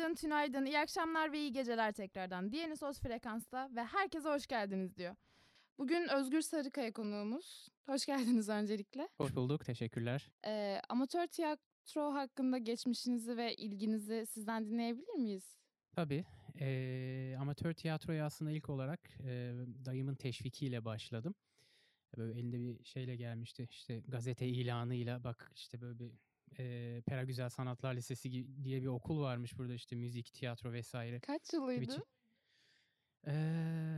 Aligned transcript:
Günaydın, 0.00 0.14
tünaydın, 0.14 0.66
iyi 0.66 0.78
akşamlar 0.78 1.32
ve 1.32 1.38
iyi 1.38 1.52
geceler 1.52 1.92
tekrardan. 1.92 2.52
Diyenis 2.52 2.80
Frekansta 2.80 3.70
ve 3.76 3.84
herkese 3.84 4.28
hoş 4.28 4.46
geldiniz 4.46 4.96
diyor. 4.96 5.16
Bugün 5.78 6.08
Özgür 6.08 6.40
Sarıkaya 6.40 6.92
konuğumuz. 6.92 7.68
Hoş 7.86 8.06
geldiniz 8.06 8.48
öncelikle. 8.48 9.08
Hoş 9.16 9.34
bulduk, 9.36 9.64
teşekkürler. 9.64 10.30
Ee, 10.46 10.80
amatör 10.88 11.26
tiyatro 11.26 12.14
hakkında 12.14 12.58
geçmişinizi 12.58 13.36
ve 13.36 13.54
ilginizi 13.54 14.26
sizden 14.26 14.66
dinleyebilir 14.66 15.14
miyiz? 15.14 15.58
Tabii. 15.92 16.24
eee, 16.60 17.36
amatör 17.36 17.72
tiyatroya 17.72 18.26
aslında 18.26 18.50
ilk 18.50 18.70
olarak 18.70 19.00
eee, 19.24 19.54
dayımın 19.84 20.14
teşvikiyle 20.14 20.84
başladım. 20.84 21.34
Böyle 22.16 22.38
elinde 22.40 22.58
bir 22.58 22.84
şeyle 22.84 23.16
gelmişti. 23.16 23.68
İşte 23.70 24.02
gazete 24.08 24.46
ilanıyla 24.48 25.24
bak 25.24 25.52
işte 25.54 25.80
böyle 25.80 25.98
bir 25.98 26.12
eee 26.60 27.02
Pera 27.06 27.24
Güzel 27.24 27.48
Sanatlar 27.48 27.94
Lisesi 27.94 28.30
diye 28.64 28.82
bir 28.82 28.86
okul 28.86 29.20
varmış 29.20 29.58
burada 29.58 29.74
işte 29.74 29.96
müzik, 29.96 30.32
tiyatro 30.34 30.72
vesaire. 30.72 31.20
Kaç 31.20 31.52
yılıydı? 31.52 32.04
Eee, 33.26 33.32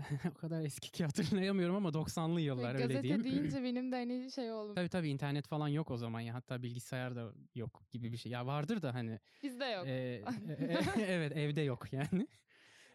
o 0.31 0.35
kadar 0.35 0.65
eski 0.65 0.91
ki 0.91 1.05
hatırlayamıyorum 1.05 1.77
ama 1.77 1.89
90'lı 1.89 2.41
yıllar 2.41 2.75
öyle 2.75 2.87
Gazete 2.87 3.03
diyeyim. 3.03 3.25
deyince 3.25 3.63
benim 3.63 3.93
de 3.93 3.97
hani 3.97 4.31
şey 4.33 4.53
oldu. 4.53 4.75
Tabii 4.75 4.89
tabii 4.89 5.09
internet 5.11 5.47
falan 5.47 5.69
yok 5.69 5.91
o 5.91 5.97
zaman 5.97 6.21
ya 6.21 6.35
hatta 6.35 6.63
bilgisayar 6.63 7.17
da 7.17 7.33
yok 7.55 7.83
gibi 7.93 8.13
bir 8.13 8.17
şey. 8.17 8.33
Ya 8.33 8.47
vardır 8.47 8.83
da 8.83 8.95
hani 8.95 9.19
Bizde 9.43 9.65
yok. 9.65 9.87
Ee, 9.87 9.93
e- 9.93 10.65
e- 10.65 10.81
evet 11.15 11.37
evde 11.37 11.61
yok 11.61 11.93
yani. 11.93 12.27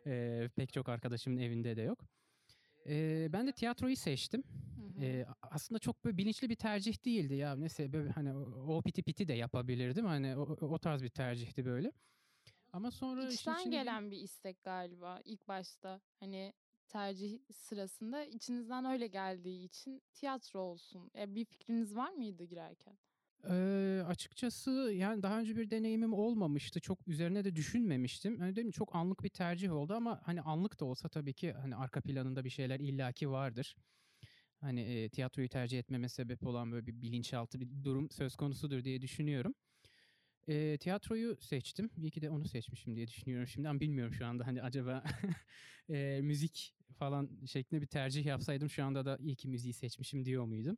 Ee, 0.06 0.50
pek 0.56 0.74
çok 0.74 0.90
arkadaşımın 0.90 1.38
evinde 1.38 1.78
de 1.78 1.82
yok. 1.82 2.00
Ee, 2.90 3.28
ben 3.34 3.48
de 3.48 3.52
tiyatroyu 3.52 3.96
seçtim. 3.96 4.44
Hı. 4.98 5.02
Ee, 5.04 5.26
a- 5.28 5.36
aslında 5.42 5.80
çok 5.80 6.06
böyle 6.06 6.18
bilinçli 6.18 6.50
bir 6.50 6.56
tercih 6.56 7.06
değildi 7.06 7.34
ya. 7.36 7.56
Neyse 7.56 7.94
böyle 7.94 8.10
hani 8.10 8.34
o, 8.34 8.78
o 8.78 8.82
piti 8.82 9.04
piti 9.04 9.28
de 9.28 9.34
yapabilirdim. 9.34 10.06
Hani 10.06 10.38
o, 10.38 10.42
o 10.62 10.80
tarz 10.80 11.04
bir 11.04 11.10
tercihti 11.10 11.66
böyle. 11.66 11.92
Ama 12.74 12.92
sonra 12.92 13.24
İçten 13.24 13.54
içine 13.54 13.72
gelen 13.72 14.12
bir 14.12 14.18
istek 14.18 14.64
galiba 14.64 15.22
ilk 15.24 15.48
başta. 15.48 16.02
Hani 16.20 16.54
tercih 16.88 17.40
sırasında 17.54 18.26
içinizden 18.26 18.86
öyle 18.86 19.08
geldiği 19.08 19.64
için 19.66 20.02
tiyatro 20.14 20.60
olsun. 20.62 21.12
E, 21.16 21.36
bir 21.36 21.46
fikriniz 21.46 21.96
var 21.96 22.12
mıydı 22.12 22.44
girerken? 22.44 23.00
Eee, 23.44 24.02
açıkçası 24.08 24.72
yani 24.96 25.24
daha 25.24 25.40
önce 25.40 25.56
bir 25.56 25.70
deneyimim 25.70 26.14
olmamıştı. 26.14 26.80
Çok 26.80 27.08
üzerine 27.08 27.44
de 27.46 27.56
düşünmemiştim. 27.56 28.40
Hani 28.40 28.56
dedim 28.56 28.72
çok 28.72 28.96
anlık 28.96 29.24
bir 29.24 29.30
tercih 29.30 29.72
oldu 29.74 29.94
ama 29.94 30.22
hani 30.24 30.42
anlık 30.42 30.80
da 30.80 30.86
olsa 30.86 31.10
tabii 31.10 31.34
ki 31.34 31.52
hani 31.54 31.76
arka 31.76 32.02
planında 32.02 32.44
bir 32.46 32.50
şeyler 32.50 32.80
illaki 32.80 33.30
vardır. 33.30 33.76
Hani 34.62 34.82
eee, 34.82 35.10
tiyatroyu 35.10 35.50
tercih 35.50 35.80
etmeme 35.80 36.10
sebep 36.10 36.48
olan 36.48 36.72
böyle 36.72 36.88
bir 36.88 37.02
bilinçaltı 37.02 37.60
bir 37.60 37.84
durum 37.84 38.10
söz 38.12 38.36
konusudur 38.36 38.84
diye 38.84 39.02
düşünüyorum. 39.02 39.56
Eee, 40.48 40.78
tiyatroyu 40.78 41.38
seçtim. 41.42 41.90
İyi 41.98 42.12
ki 42.12 42.22
de 42.22 42.30
onu 42.30 42.46
seçmişim 42.46 42.96
diye 42.96 43.08
düşünüyorum 43.08 43.48
şimdi 43.48 43.70
ama 43.70 43.80
bilmiyorum 43.80 44.14
şu 44.14 44.26
anda 44.26 44.48
hani 44.48 44.64
acaba 44.64 45.04
eee, 45.90 46.22
müzik 46.22 46.76
falan 47.00 47.46
şeklinde 47.46 47.82
bir 47.82 47.88
tercih 47.88 48.26
yapsaydım 48.26 48.70
şu 48.70 48.84
anda 48.86 49.06
da 49.06 49.18
iyi 49.18 49.36
ki 49.36 49.48
müziği 49.48 49.74
seçmişim 49.74 50.26
diyor 50.26 50.46
muydum? 50.46 50.78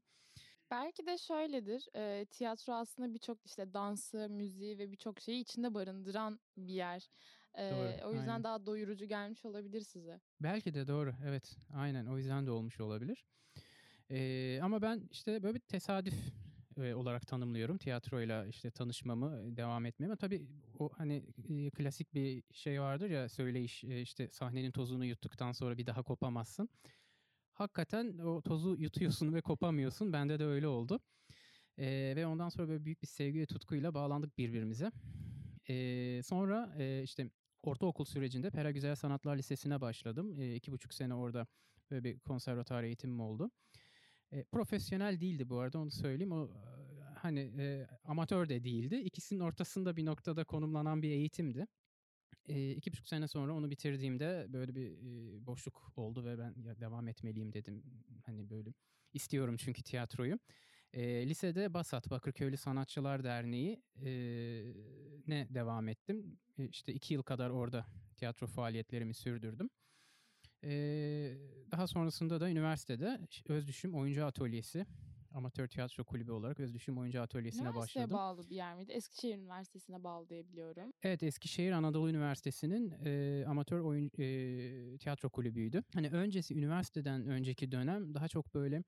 Belki 0.72 1.06
de 1.06 1.18
şöyledir. 1.18 1.88
e, 1.96 2.26
tiyatro 2.26 2.74
aslında 2.74 3.14
birçok 3.14 3.46
işte 3.46 3.74
dansı, 3.74 4.30
müziği 4.30 4.78
ve 4.78 4.92
birçok 4.92 5.20
şeyi 5.22 5.42
içinde 5.42 5.74
barındıran 5.74 6.40
bir 6.58 6.74
yer. 6.74 7.10
E, 7.58 7.64
Doğru, 7.70 8.02
o 8.04 8.14
yüzden 8.14 8.44
aynen. 8.44 8.44
daha 8.44 8.66
doyurucu 8.66 9.06
gelmiş 9.06 9.46
olabilir 9.46 9.82
size. 9.82 10.22
Belki 10.40 10.74
de 10.74 10.88
doğru. 10.88 11.14
Evet. 11.26 11.58
Aynen. 11.74 12.06
O 12.06 12.18
yüzden 12.18 12.46
de 12.48 12.52
olmuş 12.52 12.80
olabilir. 12.80 13.26
Ee, 14.12 14.60
ama 14.64 14.82
ben 14.82 15.08
işte 15.12 15.44
böyle 15.44 15.56
bir 15.56 15.60
tesadüf 15.60 16.14
e, 16.78 16.94
olarak 16.94 17.28
tanımlıyorum 17.28 17.78
tiyatroyla 17.78 18.46
işte 18.46 18.72
tanışmamı, 18.72 19.42
e, 19.44 19.58
devam 19.58 19.86
etmemi. 19.86 20.18
Tabii 20.18 20.48
o 20.80 20.90
hani 20.98 21.24
e, 21.50 21.70
klasik 21.70 22.14
bir 22.14 22.44
şey 22.52 22.82
vardır 22.82 23.10
ya 23.10 23.30
söyleyiş 23.30 23.84
e, 23.84 24.02
işte 24.02 24.30
sahnenin 24.32 24.72
tozunu 24.72 25.06
yuttuktan 25.06 25.52
sonra 25.52 25.78
bir 25.78 25.86
daha 25.86 26.04
kopamazsın. 26.04 26.70
Hakikaten 27.54 28.18
o 28.18 28.42
tozu 28.42 28.76
yutuyorsun 28.76 29.34
ve 29.34 29.42
kopamıyorsun. 29.42 30.14
Bende 30.14 30.40
de 30.40 30.46
öyle 30.46 30.68
oldu. 30.68 31.00
Ee, 31.78 32.14
ve 32.16 32.28
ondan 32.28 32.50
sonra 32.50 32.68
böyle 32.70 32.86
büyük 32.86 33.02
bir 33.02 33.08
sevgi 33.08 33.40
ve 33.40 33.46
tutkuyla 33.46 33.94
bağlandık 33.94 34.38
birbirimize. 34.38 34.92
Ee, 35.70 36.22
sonra 36.24 36.76
e, 36.78 37.04
işte 37.04 37.30
ortaokul 37.64 38.06
sürecinde 38.06 38.50
Pera 38.50 38.72
Güzel 38.72 38.96
Sanatlar 38.96 39.38
Lisesi'ne 39.38 39.82
başladım. 39.82 40.40
E, 40.40 40.56
iki 40.56 40.72
buçuk 40.72 40.94
sene 40.94 41.14
orada 41.14 41.48
böyle 41.92 42.04
bir 42.04 42.20
konservatuar 42.20 42.84
eğitimim 42.84 43.20
oldu. 43.20 43.52
E, 44.32 44.44
profesyonel 44.44 45.20
değildi 45.22 45.50
bu 45.50 45.60
arada 45.60 45.80
onu 45.80 45.92
söyleyeyim. 45.92 46.32
O 46.32 46.50
hani 47.16 47.40
e, 47.40 47.88
amatör 48.04 48.50
de 48.50 48.64
değildi. 48.64 48.96
İkisinin 48.96 49.40
ortasında 49.40 49.98
bir 49.98 50.06
noktada 50.06 50.44
konumlanan 50.44 51.02
bir 51.02 51.10
eğitimdi. 51.10 51.68
E, 52.48 52.72
iki 52.72 52.92
buçuk 52.92 53.08
sene 53.08 53.28
sonra 53.28 53.54
onu 53.54 53.70
bitirdiğimde 53.72 54.46
böyle 54.50 54.76
bir 54.76 54.92
e, 54.92 55.46
boşluk 55.46 55.94
oldu 55.96 56.26
ve 56.26 56.38
ben 56.40 56.56
ya 56.62 56.80
devam 56.80 57.08
etmeliyim 57.08 57.54
dedim. 57.54 57.84
Hani 58.26 58.50
böyle 58.50 58.74
istiyorum 59.14 59.58
çünkü 59.58 59.84
tiyatroyu. 59.84 60.40
E, 60.94 61.30
lisede 61.30 61.74
BASAT 61.74 62.10
Bakırköylü 62.10 62.58
Sanatçılar 62.58 63.24
Derneği 63.24 63.84
e, 63.96 64.12
ne 65.28 65.48
devam 65.50 65.88
ettim. 65.88 66.40
E, 66.58 66.68
işte 66.68 66.94
iki 66.94 67.14
yıl 67.14 67.24
kadar 67.24 67.50
orada 67.50 67.86
tiyatro 68.18 68.48
faaliyetlerimi 68.48 69.14
sürdürdüm. 69.14 69.70
E, 70.64 70.70
daha 71.72 71.88
sonrasında 71.88 72.42
da 72.42 72.50
üniversitede 72.50 73.20
Özdüşüm 73.48 73.96
Oyuncu 73.96 74.26
Atölyesi 74.26 74.86
Amatör 75.34 75.68
Tiyatro 75.68 76.04
Kulübü 76.04 76.32
olarak 76.32 76.60
Özdüşüm 76.60 76.98
Oyuncu 76.98 77.22
Atölyesi'ne 77.22 77.62
Üniversiteye 77.62 78.06
başladım. 78.06 78.18
bağlı 78.18 78.50
bir 78.50 78.56
yer 78.56 78.76
miydi? 78.76 78.92
Eskişehir 78.92 79.36
Üniversitesi'ne 79.38 80.04
bağlı 80.04 80.30
diye 80.30 80.48
biliyorum. 80.48 80.92
Evet 81.04 81.24
Eskişehir 81.24 81.72
Anadolu 81.72 82.10
Üniversitesi'nin 82.10 82.94
e, 83.06 83.44
amatör 83.48 83.80
oyun 83.80 84.12
e, 84.20 84.98
tiyatro 84.98 85.30
kulübüydü. 85.30 85.84
Hani 85.94 86.10
öncesi 86.10 86.54
üniversiteden 86.54 87.28
önceki 87.28 87.72
dönem 87.72 88.14
daha 88.14 88.28
çok 88.28 88.54
böyle 88.54 88.84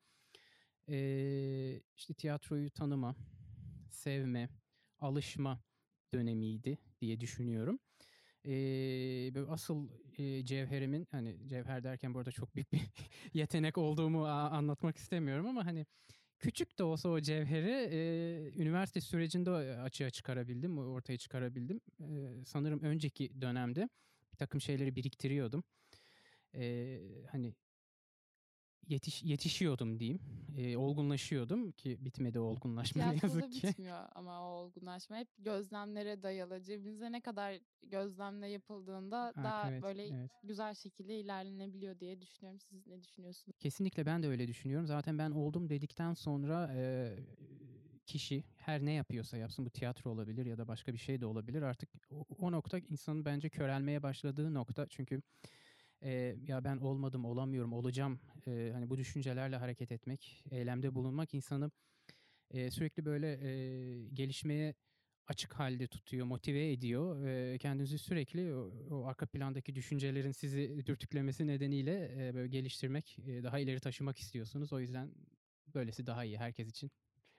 e, 0.89 1.81
işte 1.95 2.13
tiyatroyu 2.13 2.69
tanıma, 2.71 3.15
sevme, 3.89 4.49
alışma 4.99 5.61
dönemiydi 6.13 6.77
diye 7.01 7.19
düşünüyorum. 7.19 7.79
E, 8.46 9.46
asıl 9.50 9.90
e, 10.18 10.46
cevherimin 10.46 11.07
hani 11.12 11.38
cevher 11.47 11.84
derken 11.84 12.13
burada 12.13 12.31
çok 12.31 12.56
büyük 12.56 12.72
bir 12.74 12.81
yetenek 13.34 13.78
olduğumu 13.78 14.25
anlatmak 14.28 14.97
istemiyorum 14.97 15.47
ama 15.47 15.66
hani 15.66 15.85
küçük 16.40 16.79
de 16.79 16.84
olsa 16.84 17.09
o 17.09 17.19
cevheri 17.19 17.90
e, 17.91 18.62
üniversite 18.62 19.02
sürecinde 19.02 19.52
açığa 19.81 20.09
çıkarabildim, 20.09 20.78
ortaya 20.78 21.18
çıkarabildim. 21.18 21.81
E, 22.00 22.46
sanırım 22.46 22.79
önceki 22.81 23.41
dönemde 23.41 23.90
bir 24.34 24.38
takım 24.38 24.62
şeyleri 24.62 24.96
biriktiriyordum. 24.96 25.63
E, 26.56 26.97
hani 27.31 27.56
yetiş 28.87 29.23
yetişiyordum 29.23 29.99
diyeyim. 29.99 30.19
E, 30.57 30.77
olgunlaşıyordum 30.77 31.71
ki 31.71 31.97
bitmedi 32.05 32.39
o 32.39 32.43
olgunlaşma 32.43 33.01
Tiyatroda 33.03 33.25
yazık 33.27 33.51
ki. 33.53 33.67
bitmiyor 33.67 33.99
ama 34.15 34.41
o 34.41 34.51
olgunlaşma 34.63 35.17
hep 35.17 35.27
gözlemlere 35.39 36.23
dayalı. 36.23 36.63
Cebinize 36.63 37.11
ne 37.11 37.21
kadar 37.21 37.59
gözlemle 37.83 38.47
yapıldığında 38.47 39.33
Ha, 39.35 39.43
daha 39.43 39.71
evet, 39.71 39.83
böyle 39.83 40.07
evet. 40.07 40.31
güzel 40.43 40.73
şekilde 40.73 41.19
ilerlenebiliyor 41.19 41.99
diye 41.99 42.21
düşünüyorum. 42.21 42.59
Siz 42.59 42.87
ne 42.87 43.01
düşünüyorsunuz? 43.03 43.57
Kesinlikle 43.59 44.05
ben 44.05 44.23
de 44.23 44.27
öyle 44.27 44.47
düşünüyorum. 44.47 44.87
Zaten 44.87 45.17
ben 45.17 45.31
oldum 45.31 45.69
dedikten 45.69 46.13
sonra 46.13 46.71
e, 46.75 47.15
kişi 48.05 48.43
her 48.57 48.85
ne 48.85 48.91
yapıyorsa 48.91 49.37
yapsın 49.37 49.65
bu 49.65 49.69
tiyatro 49.69 50.11
olabilir 50.11 50.45
ya 50.45 50.57
da 50.57 50.67
başka 50.67 50.93
bir 50.93 50.97
şey 50.97 51.21
de 51.21 51.25
olabilir. 51.25 51.61
Artık 51.61 51.89
o, 52.11 52.25
o 52.39 52.51
nokta 52.51 52.79
insanın 52.79 53.25
bence 53.25 53.49
körelmeye 53.49 54.03
başladığı 54.03 54.53
nokta. 54.53 54.87
Çünkü 54.89 55.22
e, 56.03 56.35
ya 56.47 56.63
ben 56.63 56.77
olmadım, 56.77 57.25
olamıyorum, 57.25 57.73
olacağım. 57.73 58.19
e, 58.47 58.69
hani 58.73 58.89
bu 58.89 58.97
düşüncelerle 58.97 59.55
hareket 59.57 59.91
etmek, 59.91 60.43
eylemde 60.51 60.95
bulunmak 60.95 61.33
insanı 61.33 61.71
e, 62.51 62.71
sürekli 62.71 63.05
böyle 63.05 63.31
e, 63.33 64.09
gelişmeye 64.13 64.75
açık 65.27 65.53
halde 65.53 65.87
tutuyor, 65.87 66.25
motive 66.25 66.71
ediyor. 66.71 67.23
ve 67.23 67.57
kendinizi 67.57 67.97
sürekli 67.99 68.53
o, 68.55 68.71
o 68.89 69.05
arka 69.05 69.25
plandaki 69.25 69.75
düşüncelerin 69.75 70.31
sizi 70.31 70.85
dürtüklemesi 70.85 71.47
nedeniyle 71.47 72.27
e, 72.27 72.33
böyle 72.35 72.47
geliştirmek, 72.47 73.19
e, 73.19 73.43
daha 73.43 73.59
ileri 73.59 73.79
taşımak 73.79 74.17
istiyorsunuz. 74.17 74.73
O 74.73 74.79
yüzden 74.79 75.11
böylesi 75.73 76.07
daha 76.07 76.25
iyi 76.25 76.37
herkes 76.37 76.69
için. 76.69 76.91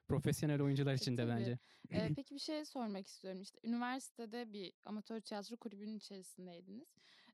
Profesyonel 0.09 0.63
oyuncular 0.63 0.93
E, 0.93 0.97
için 0.97 1.17
de 1.17 1.29
bence. 1.29 1.59
Ee, 1.91 2.11
peki 2.17 2.35
bir 2.35 2.41
şey 2.41 2.65
sormak 2.65 3.07
istiyorum. 3.07 3.43
İşte 3.43 3.59
üniversitede 3.65 4.53
bir 4.53 4.73
amatör 4.85 5.21
tiyatro 5.21 5.57
kulübünün 5.57 5.97
içerisindeydiniz. 5.97 6.89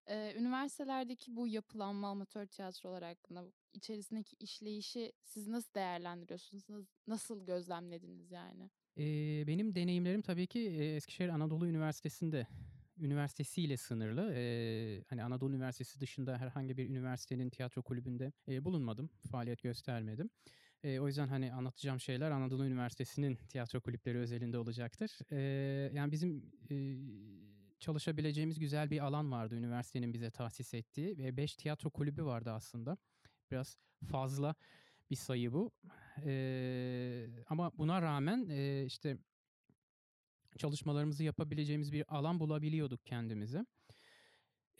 Ee, 0.09 0.35
üniversitelerdeki 0.39 1.37
bu 1.37 1.49
yapılanma 1.49 2.09
amatör 2.11 2.47
tiyatrolar 2.47 3.05
hakkında 3.05 3.45
içerisindeki 3.75 4.37
işleyişi 4.41 5.13
siz 5.25 5.47
nasıl 5.49 5.75
değerlendiriyorsunuz? 5.75 6.65
Nasıl, 7.07 7.47
gözlemlediniz 7.47 8.31
yani? 8.31 8.71
Eee, 8.97 9.45
benim 9.47 9.75
deneyimlerim 9.75 10.23
tabii 10.23 10.47
ki 10.47 10.61
Eskişehir 10.71 11.29
Anadolu 11.29 11.67
Üniversitesi'nde 11.67 12.47
üniversitesiyle 12.99 13.77
sınırlı. 13.77 14.35
Eee, 14.35 15.05
hani 15.09 15.25
Anadolu 15.25 15.53
Üniversitesi 15.55 16.01
dışında 16.01 16.39
herhangi 16.39 16.77
bir 16.77 16.89
üniversitenin 16.89 17.51
tiyatro 17.51 17.83
kulübünde 17.83 18.33
eee, 18.47 18.65
bulunmadım, 18.65 19.11
faaliyet 19.31 19.63
göstermedim. 19.63 20.31
Eee, 20.85 21.01
o 21.01 21.07
yüzden 21.07 21.29
hani 21.29 21.53
anlatacağım 21.53 22.01
şeyler 22.01 22.31
Anadolu 22.31 22.67
Üniversitesi'nin 22.67 23.37
tiyatro 23.49 23.81
kulüpleri 23.81 24.19
özelinde 24.19 24.59
olacaktır. 24.59 25.19
Eee, 25.33 25.91
yani 25.95 26.13
bizim 26.13 26.53
eee, 26.71 26.97
çalışabileceğimiz 27.81 28.59
güzel 28.59 28.91
bir 28.91 29.01
alan 29.07 29.33
vardı 29.33 29.55
üniversitenin 29.57 30.15
bize 30.15 30.31
tahsis 30.31 30.75
ettiği 30.75 31.19
ve 31.19 31.37
5 31.37 31.57
tiyatro 31.57 31.91
kulübü 31.91 32.25
vardı 32.25 32.51
aslında. 32.51 32.99
Biraz 33.51 33.77
fazla 34.13 34.55
bir 35.11 35.17
sayı 35.17 35.53
bu. 35.53 35.73
Eee, 36.27 37.31
ama 37.49 37.73
buna 37.79 38.03
rağmen, 38.03 38.49
eee, 38.49 38.85
işte 38.87 39.19
çalışmalarımızı 40.59 41.25
yapabileceğimiz 41.25 41.93
bir 41.93 42.05
alan 42.17 42.41
bulabiliyorduk 42.41 43.07
kendimize. 43.07 43.67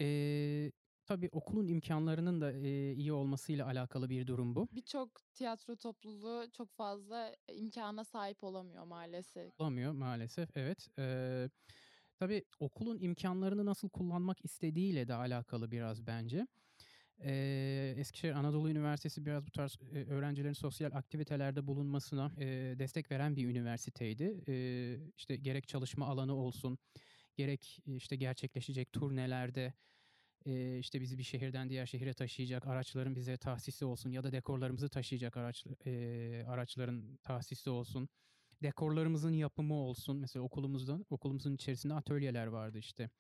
Eee, 0.01 0.73
tabii 1.07 1.29
okulun 1.33 1.67
imkânlarının 1.67 2.41
da, 2.41 2.53
eee, 2.53 2.93
iyi 2.93 3.13
olmasıyla 3.13 3.67
alakalı 3.67 4.11
bir 4.11 4.27
durum 4.27 4.55
bu. 4.55 4.69
Birçok 4.73 5.11
tiyatro 5.35 5.77
topluluğu 5.77 6.51
çok 6.53 6.71
fazla 6.73 7.37
imkâna 7.53 8.05
sahip 8.05 8.45
olamıyor 8.45 8.85
maalesef. 8.85 9.53
Olamıyor 9.59 9.93
maalesef, 9.93 10.57
evet. 10.57 10.89
Eee, 10.99 11.51
tabii 12.19 12.45
okulun 12.61 12.99
imkânlarını 13.01 13.67
nasıl 13.67 13.89
kullanmak 13.89 14.45
istediğiyle 14.45 15.09
de 15.09 15.15
alakalı 15.15 15.71
biraz 15.71 16.07
bence. 16.07 16.47
Eee, 17.25 17.95
Eskişehir 17.99 18.33
Anadolu 18.35 18.71
Üniversitesi 18.71 19.27
biraz 19.27 19.47
bu 19.47 19.51
tarz, 19.51 19.79
eee, 19.93 20.07
öğrencilerin 20.07 20.53
sosyal 20.53 20.93
aktivitelerde 20.93 21.67
bulunmasına, 21.67 22.33
eee, 22.41 22.79
destek 22.79 23.11
veren 23.13 23.37
bir 23.37 23.49
üniversiteydi. 23.49 24.25
Eee, 24.49 25.01
işte 25.17 25.37
gerek 25.37 25.69
çalışma 25.69 26.07
alanı 26.07 26.35
olsun, 26.35 26.79
gerek, 27.37 27.81
işte, 27.87 28.17
gerçekleşecek 28.17 28.93
turnelerde, 28.93 29.75
eee, 30.47 30.79
işte, 30.79 31.01
bizi 31.01 31.19
bir 31.19 31.23
şehirden 31.23 31.71
diğer 31.71 31.87
şehre 31.87 32.15
taşıyacak 32.15 32.67
araçların 32.67 33.17
bize 33.17 33.37
tahsisi 33.37 33.85
olsun 33.85 34.11
ya 34.11 34.25
da 34.25 34.33
dekorlarımızı 34.33 34.89
taşıyacak 34.89 35.37
araç 35.37 35.67
eee, 35.87 36.45
araçların 36.49 37.17
tahsisi 37.25 37.71
olsun, 37.71 38.09
dekorlarımızın 38.63 39.33
yapımı 39.33 39.75
olsun. 39.75 40.17
Mesela 40.17 40.43
okulumuzda 40.45 40.99
okulumuzun 41.11 41.55
içerisinde 41.55 41.95
atölyeler 41.95 42.47
vardı 42.47 42.79
işte. 42.79 43.11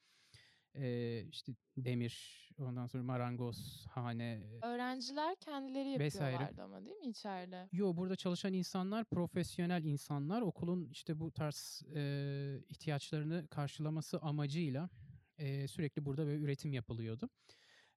Eee, 0.75 1.26
işte 1.31 1.52
demir, 1.76 2.49
ondan 2.58 2.87
sonra 2.87 3.02
marangozhane, 3.02 4.43
Öğrenciler 4.62 5.37
kendileri 5.37 5.88
yapıyorlardı 5.88 6.62
ama 6.62 6.85
değil 6.85 6.96
mi 6.96 7.06
içeride? 7.06 7.69
Yo, 7.73 7.96
burada 7.96 8.17
çalışan 8.17 8.52
insanlar 8.52 9.05
profesyonel 9.05 9.85
insanlar. 9.85 10.43
Okulun 10.43 10.88
işte 10.90 11.20
bu 11.20 11.32
tarz, 11.32 11.82
eee, 11.94 12.64
ihtiyaçlarını 12.69 13.49
karşılaması 13.49 14.19
amacıyla, 14.20 14.90
eee, 15.38 15.69
sürekli 15.69 16.05
burada 16.05 16.26
böyle 16.26 16.43
üretim 16.44 16.73
yapılıyordu. 16.73 17.29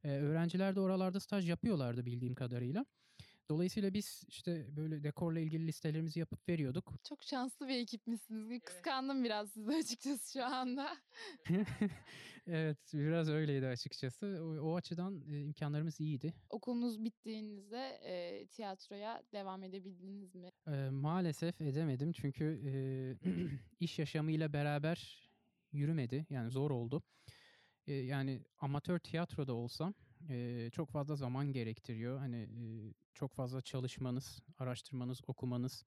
Eee, 0.03 0.19
öğrenciler 0.21 0.75
de 0.75 0.79
oralarda 0.79 1.19
staj 1.19 1.49
yapıyorlardı 1.49 2.05
bildiğim 2.05 2.35
kadarıyla. 2.35 2.85
Dolayısıyla 3.49 3.93
biz 3.93 4.23
işte 4.27 4.65
böyle 4.75 5.03
dekorla 5.03 5.39
ilgili 5.39 5.67
listelerimizi 5.67 6.19
yapıp 6.19 6.49
veriyorduk. 6.49 6.93
Çok 7.09 7.23
şanslı 7.23 7.67
bir 7.67 7.77
ekipmişsiniz. 7.77 8.49
Bir 8.49 8.59
kıskandım 8.59 9.23
biraz 9.23 9.49
sizi 9.51 9.71
açıkçası 9.75 10.31
şu 10.31 10.45
anda. 10.45 10.97
Evet, 12.47 12.77
biraz 12.93 13.29
öyleydi 13.29 13.67
açıkçası. 13.67 14.39
O 14.43 14.69
o 14.71 14.75
açıdan, 14.75 15.21
eee, 15.21 15.41
imkânlarımız 15.43 15.99
iyiydi. 15.99 16.33
Okulunuz 16.49 17.03
bittiğinizde, 17.03 17.99
eee, 18.03 18.47
tiyatroya 18.47 19.23
devam 19.33 19.63
edebildiniz 19.63 20.35
mi? 20.35 20.49
Eee, 20.67 20.89
maalesef 20.89 21.61
edemedim 21.61 22.11
çünkü, 22.11 22.61
eee, 22.63 23.17
iş 23.79 23.99
yaşamıyla 23.99 24.53
beraber 24.53 25.29
yürümedi. 25.71 26.25
Yani 26.29 26.51
zor 26.51 26.71
oldu. 26.71 27.03
Eee, 27.87 28.05
yani 28.05 28.41
amatör 28.57 28.99
tiyatro 28.99 29.47
da 29.47 29.53
eee, 30.29 30.69
çok 30.71 30.89
fazla 30.91 31.15
zaman 31.15 31.51
gerektiriyor. 31.53 32.19
Hani, 32.19 32.37
eee, 32.37 32.93
çok 33.13 33.33
fazla 33.33 33.61
çalışmanız, 33.61 34.39
araştırmanız, 34.57 35.21
okumanız, 35.27 35.85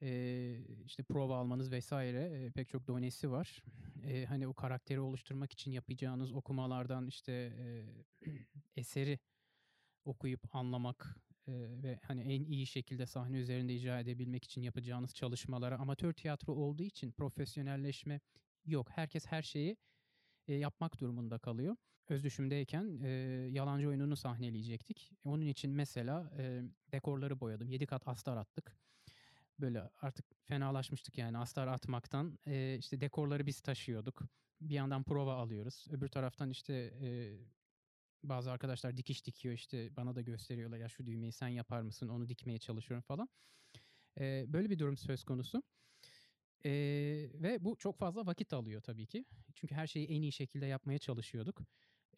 eee, 0.00 0.66
işte 0.86 1.02
prova 1.02 1.36
almanız 1.38 1.72
vs. 1.72 1.92
eee, 1.92 2.50
pek 2.54 2.68
çok 2.68 2.86
donesi 2.88 3.30
var. 3.30 3.62
Eee, 4.04 4.24
hani 4.26 4.48
o 4.48 4.54
karakteri 4.54 5.00
oluşturmak 5.00 5.52
için 5.52 5.70
yapacağınız 5.72 6.32
okumalardan 6.32 7.06
işte, 7.06 7.32
eee, 7.58 8.04
eseri 8.76 9.18
okuyup 10.04 10.56
anlamak, 10.56 11.16
eee, 11.48 11.82
ve 11.82 12.00
hani 12.04 12.22
en 12.22 12.44
iyi 12.44 12.66
şekilde 12.66 13.06
sahne 13.06 13.38
üzerinde 13.38 13.74
icra 13.76 14.00
edebilmek 14.00 14.44
için 14.44 14.62
yapacağınız 14.62 15.14
çalışmalara 15.14 15.78
amatör 15.78 16.12
tiyatro 16.12 16.54
olduğu 16.54 16.82
için 16.82 17.12
profesyonelleşme 17.12 18.20
yok. 18.66 18.90
Herkes 18.90 19.26
her 19.26 19.42
şeyi, 19.42 19.76
yapmak 20.48 21.00
durumunda 21.00 21.38
kalıyor. 21.38 21.76
Öz 22.08 22.24
düşümdeyken, 22.24 22.98
eee, 23.02 23.10
Yalancı 23.52 23.88
oyununu 23.88 24.16
sahneleyecektik. 24.16 25.12
Onun 25.24 25.46
için 25.46 25.70
mesela, 25.70 26.32
eee, 26.38 26.62
dekorları 26.92 27.40
boyadım. 27.40 27.68
7 27.68 27.86
kat 27.86 28.08
astar 28.08 28.36
attık. 28.36 28.76
Böyle 29.60 29.82
artık 30.02 30.26
fenalaşmıştık 30.44 31.18
yani 31.18 31.38
astar 31.38 31.66
atmaktan. 31.66 32.38
Eee, 32.46 32.76
işte 32.78 33.00
dekorları 33.00 33.46
biz 33.46 33.60
taşıyorduk. 33.60 34.22
Bir 34.60 34.74
yandan 34.74 35.04
prova 35.04 35.34
alıyoruz. 35.34 35.86
Öbür 35.90 36.08
taraftan 36.08 36.50
işte, 36.50 36.74
eee, 37.02 37.38
bazı 38.24 38.52
arkadaşlar 38.52 38.96
dikiş 38.96 39.26
dikiyor 39.26 39.54
işte 39.54 39.96
bana 39.96 40.16
da 40.16 40.22
gösteriyorlar. 40.22 40.78
Ya 40.78 40.88
şu 40.88 41.06
düğmeyi 41.06 41.32
sen 41.32 41.48
yapar 41.48 41.82
mısın? 41.82 42.08
Onu 42.08 42.28
dikmeye 42.28 42.58
çalışıyorum 42.58 43.02
falan. 43.02 43.28
Eee, 44.20 44.46
böyle 44.48 44.70
bir 44.70 44.78
durum 44.78 44.96
söz 44.96 45.24
konusu. 45.24 45.62
Eee, 46.64 47.42
ve 47.42 47.64
bu 47.64 47.76
çok 47.76 47.98
fazla 47.98 48.26
vakit 48.26 48.52
alıyor 48.52 48.80
tabii 48.82 49.06
ki. 49.06 49.24
Çünkü 49.54 49.74
her 49.74 49.86
şeyi 49.86 50.06
en 50.08 50.22
iyi 50.22 50.32
şekilde 50.32 50.66
yapmaya 50.66 50.98
çalışıyorduk. 50.98 51.62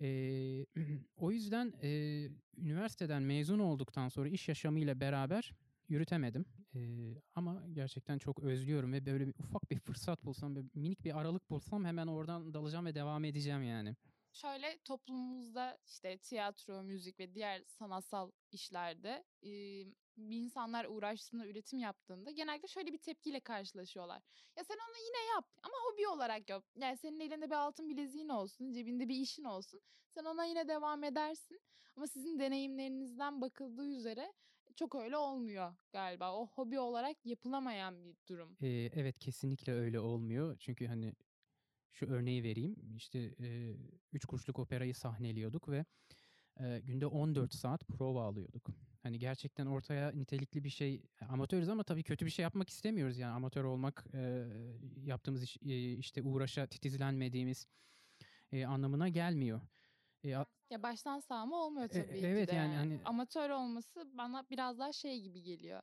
Eee, 0.00 0.66
o 1.16 1.32
yüzden, 1.32 1.72
eee, 1.82 2.30
üniversiteden 2.56 3.22
mezun 3.22 3.58
olduktan 3.58 4.08
sonra 4.08 4.28
iş 4.28 4.48
yaşamıyla 4.48 5.00
beraber 5.00 5.52
yürütemedim. 5.88 6.44
Eee, 6.74 7.22
ama 7.34 7.66
gerçekten 7.72 8.18
çok 8.18 8.38
özlüyorum 8.42 8.92
ve 8.92 9.06
böyle 9.06 9.26
bir 9.26 9.34
ufak 9.38 9.70
bir 9.70 9.78
fırsat 9.78 10.24
bulsam, 10.24 10.54
böyle 10.56 10.68
minik 10.74 11.04
bir 11.04 11.18
aralık 11.20 11.50
bulsam 11.50 11.84
hemen 11.84 12.06
oradan 12.06 12.54
dalacağım 12.54 12.86
ve 12.86 12.94
devam 12.94 13.24
edeceğim 13.24 13.62
yani. 13.62 13.96
Şöyle, 14.32 14.78
toplumumuzda 14.84 15.78
işte 15.86 16.18
tiyatro, 16.18 16.82
müzik 16.82 17.20
ve 17.20 17.34
diğer 17.34 17.64
sanatsal 17.66 18.30
işlerde, 18.50 19.24
bir 19.42 20.36
insanlar 20.36 20.84
uğraştığında, 20.84 21.46
üretim 21.46 21.78
yaptığında 21.78 22.30
genellikle 22.30 22.68
şöyle 22.68 22.92
bir 22.92 22.98
tepkiyle 22.98 23.40
karşılaşıyorlar. 23.40 24.22
"Ya 24.56 24.64
sen 24.64 24.74
onu 24.74 24.96
yine 25.06 25.30
yap 25.34 25.44
ama 25.62 25.74
hobi 25.84 26.08
olarak 26.08 26.50
yap. 26.50 26.64
Yani 26.76 26.96
senin 26.96 27.20
elinde 27.20 27.46
bir 27.50 27.54
altın 27.54 27.88
bileziğin 27.88 28.28
olsun, 28.28 28.72
cebinde 28.72 29.08
bir 29.08 29.16
işin 29.16 29.44
olsun. 29.44 29.80
Sen 30.10 30.24
ona 30.24 30.44
yine 30.44 30.68
devam 30.68 31.04
edersin." 31.04 31.60
Ama 31.96 32.06
sizin 32.06 32.38
deneyimlerinizden 32.38 33.40
bakıldığı 33.40 33.86
üzere 33.96 34.32
çok 34.76 34.94
öyle 34.94 35.16
olmuyor 35.16 35.76
galiba. 35.92 36.34
O 36.36 36.46
hobi 36.46 36.78
olarak 36.80 37.16
yapılamayan 37.26 38.04
bir 38.04 38.16
durum. 38.28 38.58
Eee, 38.60 38.90
evet, 38.94 39.18
kesinlikle 39.18 39.72
öyle 39.72 40.00
olmuyor. 40.00 40.56
Çünkü 40.58 40.86
hani 40.86 41.12
şu 41.92 42.06
örneği 42.06 42.42
vereyim. 42.44 42.76
İşte, 42.96 43.34
eee, 43.38 43.76
Üç 44.12 44.24
Kuruşluk 44.26 44.58
Opera'yı 44.58 44.94
sahneliyorduk 44.94 45.68
ve, 45.68 45.84
eee, 46.60 46.80
günde 46.80 47.06
14 47.06 47.54
saat 47.54 47.88
prova 47.88 48.24
alıyorduk. 48.24 48.70
Hani 49.02 49.18
gerçekten 49.18 49.66
ortaya 49.66 50.12
nitelikli 50.12 50.64
bir 50.64 50.70
şey 50.70 51.02
amatörüz 51.28 51.68
ama 51.68 51.84
tabii 51.84 52.02
kötü 52.04 52.26
bir 52.26 52.30
şey 52.30 52.42
yapmak 52.42 52.70
istemiyoruz. 52.70 53.18
Yani 53.18 53.32
amatör 53.34 53.64
olmak, 53.64 54.06
eee, 54.14 54.46
yaptığımız 55.04 55.42
iş, 55.42 55.56
eee, 55.62 55.92
işte 55.92 56.22
uğraşa 56.22 56.66
titizlenmediğimiz, 56.66 57.66
eee, 58.52 58.64
anlamına 58.66 59.08
gelmiyor. 59.08 59.60
A 60.36 60.44
Ya 60.70 60.82
baştan 60.82 61.20
sağma 61.20 61.56
olmuyor 61.64 61.88
E 61.90 61.98
tabii 61.98 62.28
ki 62.28 62.30
evet, 62.30 62.46
de 62.46 62.52
yani, 62.52 62.76
hani 62.76 63.00
Amatör 63.04 63.50
olması 63.50 64.18
bana 64.18 64.46
biraz 64.50 64.78
daha 64.78 64.92
şey 64.92 65.20
gibi 65.20 65.42
geliyor. 65.42 65.82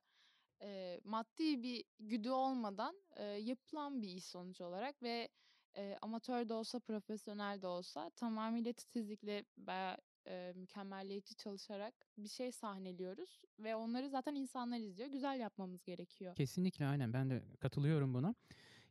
Eee, 0.61 1.01
maddi 1.03 1.63
bir 1.63 1.85
güdü 1.99 2.29
olmadan, 2.29 3.03
eee, 3.17 3.23
yapılan 3.25 4.01
bir 4.01 4.09
iş 4.09 4.25
sonuç 4.25 4.61
olarak 4.61 5.03
ve, 5.03 5.29
eee, 5.77 5.97
amatör 6.01 6.49
de 6.49 6.53
olsa, 6.53 6.79
profesyonel 6.79 7.61
de 7.61 7.67
olsa 7.67 8.09
tamamıyla 8.09 8.73
titizlikle 8.73 9.45
veya, 9.57 9.97
eee, 10.27 10.53
mükemmeliyetçi 10.55 11.35
çalışarak 11.35 11.93
bir 12.17 12.29
şey 12.29 12.51
sahneliyoruz 12.51 13.41
ve 13.59 13.75
onları 13.75 14.09
zaten 14.09 14.35
insanlar 14.35 14.77
izliyor. 14.79 15.09
Güzel 15.09 15.39
yapmamız 15.39 15.83
gerekiyor. 15.83 16.35
Kesinlikle, 16.35 16.85
aynen. 16.85 17.13
Ben 17.13 17.29
de 17.29 17.43
katılıyorum 17.59 18.13
buna. 18.13 18.35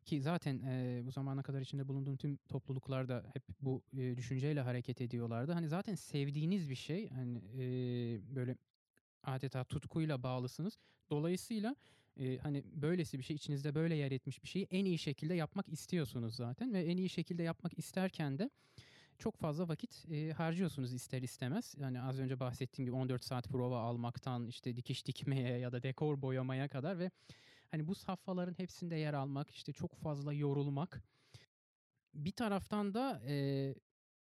Ki 0.04 0.22
zaten, 0.22 0.58
eee, 0.58 1.02
bu 1.06 1.10
zamana 1.10 1.42
kadar 1.42 1.60
içinde 1.60 1.88
bulunduğum 1.88 2.16
tüm 2.16 2.36
topluluklar 2.36 3.08
da 3.08 3.24
hep 3.34 3.42
bu, 3.60 3.82
eee, 3.92 4.16
düşünceyle 4.16 4.60
hareket 4.60 5.00
ediyorlardı. 5.00 5.52
Hani 5.52 5.68
zaten 5.68 5.94
sevdiğiniz 5.94 6.70
bir 6.70 6.74
şey, 6.74 7.08
hani, 7.10 7.38
eee, 7.38 8.20
böyle 8.36 8.56
adeta 9.24 9.64
tutkuyla 9.64 10.22
bağlısınız. 10.22 10.78
Dolayısıyla, 11.10 11.76
eee, 12.16 12.38
hani 12.38 12.64
böylesi 12.74 13.18
bir 13.18 13.22
şey, 13.24 13.36
içinizde 13.36 13.74
böyle 13.74 13.94
yer 13.94 14.12
etmiş 14.12 14.42
bir 14.42 14.48
şeyi 14.48 14.66
en 14.70 14.84
iyi 14.84 14.98
şekilde 14.98 15.34
yapmak 15.34 15.68
istiyorsunuz 15.68 16.36
zaten 16.36 16.72
ve 16.72 16.84
en 16.84 16.96
iyi 16.96 17.08
şekilde 17.08 17.42
yapmak 17.42 17.78
isterken 17.78 18.38
de 18.38 18.50
çok 19.18 19.36
fazla 19.36 19.68
vakit, 19.68 20.04
eee, 20.08 20.32
harcıyorsunuz 20.32 20.92
ister 20.94 21.22
istemez. 21.22 21.74
Yani 21.78 22.00
az 22.02 22.18
önce 22.18 22.40
bahsettiğim 22.40 22.86
gibi 22.86 22.96
14 22.96 23.24
saat 23.24 23.48
prova 23.48 23.80
almaktan, 23.80 24.46
işte 24.46 24.76
dikiş 24.76 25.06
dikmeye 25.06 25.58
ya 25.58 25.72
da 25.72 25.82
dekor 25.82 26.22
boyamaya 26.22 26.68
kadar 26.68 26.98
ve 26.98 27.10
hani 27.70 27.86
bu 27.86 27.94
safhaların 27.94 28.54
hepsinde 28.58 28.96
yer 28.96 29.14
almak, 29.14 29.50
işte 29.50 29.72
çok 29.72 29.94
fazla 29.94 30.32
yorulmak. 30.32 31.02
Bir 32.14 32.32
taraftan 32.32 32.94
da, 32.94 33.22
eee, 33.28 33.74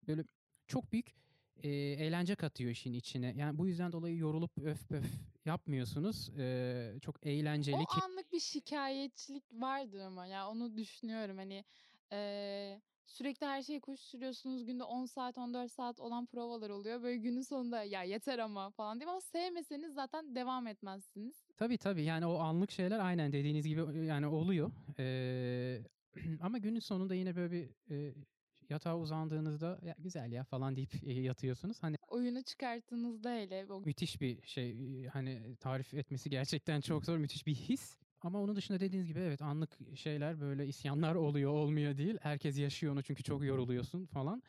böyle 0.07 0.23
çok 0.67 0.91
büyük, 0.91 1.15
eee, 1.63 1.91
eğlence 1.93 2.35
katıyor 2.35 2.71
işin 2.71 2.93
içine. 2.93 3.33
Yani 3.37 3.57
bu 3.57 3.67
yüzden 3.67 3.91
dolayı 3.91 4.17
yorulup 4.17 4.57
öf 4.57 4.89
pöf 4.89 5.05
yapmıyorsunuz. 5.45 6.29
Eee, 6.37 6.97
çok 7.01 7.15
O 7.25 7.29
eğlenceli, 7.29 7.77
key 7.85 8.03
anlık 8.03 8.31
bir 8.33 8.39
şikâyetçilik 8.39 9.43
vardır 9.51 9.99
ama 9.99 10.25
ya 10.27 10.49
onu 10.49 10.77
düşünüyorum. 10.77 11.37
Hani, 11.37 11.65
eee 12.11 12.81
sürekli 13.05 13.45
her 13.45 13.61
şeye 13.61 13.79
koşturuyorsunuz. 13.79 14.65
Günde 14.65 14.83
10 14.83 15.05
saat, 15.05 15.37
14 15.37 15.71
saat 15.71 15.99
olan 15.99 16.25
provalar 16.25 16.69
oluyor. 16.69 17.03
Böyle 17.03 17.17
günün 17.17 17.41
sonunda 17.41 17.83
ya 17.83 18.03
yeter 18.03 18.39
ama 18.39 18.71
falan 18.71 18.99
diyeyim 18.99 19.09
ama 19.09 19.21
sevmeseniz 19.21 19.93
zaten 19.93 20.35
devam 20.35 20.67
etmezsiniz. 20.67 21.45
Tabii 21.57 21.77
tabii 21.77 22.03
yani 22.03 22.25
o 22.25 22.35
anlık 22.37 22.71
şeyler 22.71 22.99
aynen 22.99 23.31
dediğiniz 23.31 23.67
gibi 23.67 24.05
yani 24.05 24.27
oluyor. 24.27 24.71
Ee, 24.99 25.81
ama 26.41 26.57
günün 26.57 26.79
sonunda 26.79 27.15
yine 27.15 27.35
böyle 27.35 27.51
bir 27.51 27.69
e, 27.95 28.13
yatağa 28.69 28.97
uzandığınızda 28.97 29.79
ya 29.81 29.95
güzel 29.99 30.31
ya 30.31 30.43
falan 30.43 30.75
deyip 30.75 30.93
yatıyorsunuz. 31.03 31.83
Hani 31.83 31.97
Oyunu 32.07 32.43
çıkarttığınızda 32.43 33.33
hele 33.33 33.65
o 33.69 33.81
müthiş 33.81 34.21
bir 34.21 34.41
şey 34.47 35.05
hani 35.05 35.55
tarif 35.55 35.93
etmesi 35.93 36.29
gerçekten 36.29 36.81
çok 36.81 37.05
zor 37.05 37.17
müthiş 37.17 37.47
bir 37.47 37.55
his. 37.55 37.97
Ama 38.21 38.41
onun 38.41 38.55
dışında 38.55 38.79
dediğiniz 38.79 39.07
gibi 39.07 39.19
evet 39.19 39.41
anlık 39.41 39.77
şeyler 39.95 40.39
böyle 40.41 40.67
isyanlar 40.67 41.15
oluyor 41.15 41.51
olmuyor 41.51 41.97
değil. 41.97 42.17
Herkes 42.21 42.57
yaşıyor 42.59 42.93
onu 42.93 43.03
çünkü 43.03 43.23
çok 43.23 43.43
yoruluyorsun 43.45 44.05
falan. 44.05 44.43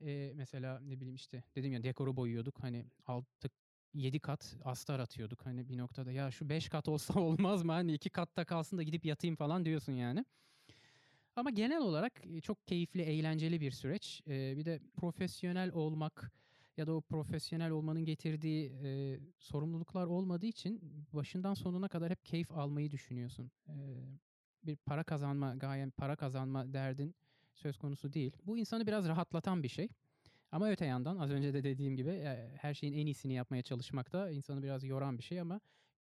Ee, 0.00 0.32
mesela 0.34 0.80
ne 0.80 0.96
bileyim 1.00 1.14
işte 1.14 1.44
dedim 1.56 1.72
ya 1.72 1.82
dekoru 1.82 2.16
boyuyorduk 2.16 2.62
hani 2.62 2.86
altı 3.06 3.50
7 3.94 4.20
kat 4.20 4.56
astar 4.64 5.00
atıyorduk 5.00 5.46
hani 5.46 5.68
bir 5.68 5.78
noktada 5.78 6.12
ya 6.12 6.30
şu 6.30 6.48
5 6.48 6.68
kat 6.68 6.88
olsa 6.88 7.14
olmaz 7.20 7.62
mı 7.62 7.72
hani 7.72 7.92
2 7.94 8.10
katta 8.10 8.44
kalsın 8.44 8.78
da 8.78 8.82
gidip 8.82 9.04
yatayım 9.04 9.36
falan 9.36 9.64
diyorsun 9.64 9.92
yani. 9.92 10.24
Ama 11.36 11.50
genel 11.50 11.80
olarak 11.80 12.22
çok 12.42 12.66
keyifli, 12.66 13.02
eğlenceli 13.02 13.60
bir 13.60 13.70
süreç. 13.70 14.22
Bir 14.26 14.64
de 14.64 14.80
profesyonel 14.96 15.72
olmak 15.72 16.32
ya 16.76 16.86
da 16.86 16.94
o 16.94 17.00
profesyonel 17.00 17.70
olmanın 17.70 18.04
getirdiği 18.04 18.72
sorumluluklar 19.38 20.06
olmadığı 20.06 20.46
için 20.46 21.06
başından 21.12 21.54
sonuna 21.54 21.88
kadar 21.88 22.10
hep 22.10 22.24
keyif 22.24 22.52
almayı 22.52 22.90
düşünüyorsun. 22.90 23.50
Bir 24.64 24.76
para 24.76 25.04
kazanma, 25.04 25.54
gayen 25.54 25.90
para 25.90 26.16
kazanma 26.16 26.72
derdin 26.72 27.14
söz 27.54 27.78
konusu 27.78 28.12
değil. 28.12 28.32
Bu 28.44 28.58
insanı 28.58 28.86
biraz 28.86 29.08
rahatlatan 29.08 29.62
bir 29.62 29.68
şey. 29.68 29.88
Ama 30.52 30.70
öte 30.70 30.84
yandan 30.84 31.16
az 31.16 31.30
önce 31.30 31.54
de 31.54 31.64
dediğim 31.64 31.96
gibi 31.96 32.10
her 32.56 32.74
şeyin 32.74 32.92
en 32.92 33.06
iyisini 33.06 33.32
yapmaya 33.34 33.62
çalışmak 33.62 34.12
da 34.12 34.30
insanı 34.30 34.62
biraz 34.62 34.84
yoran 34.84 35.18
bir 35.18 35.22
şey 35.22 35.40
ama 35.40 35.60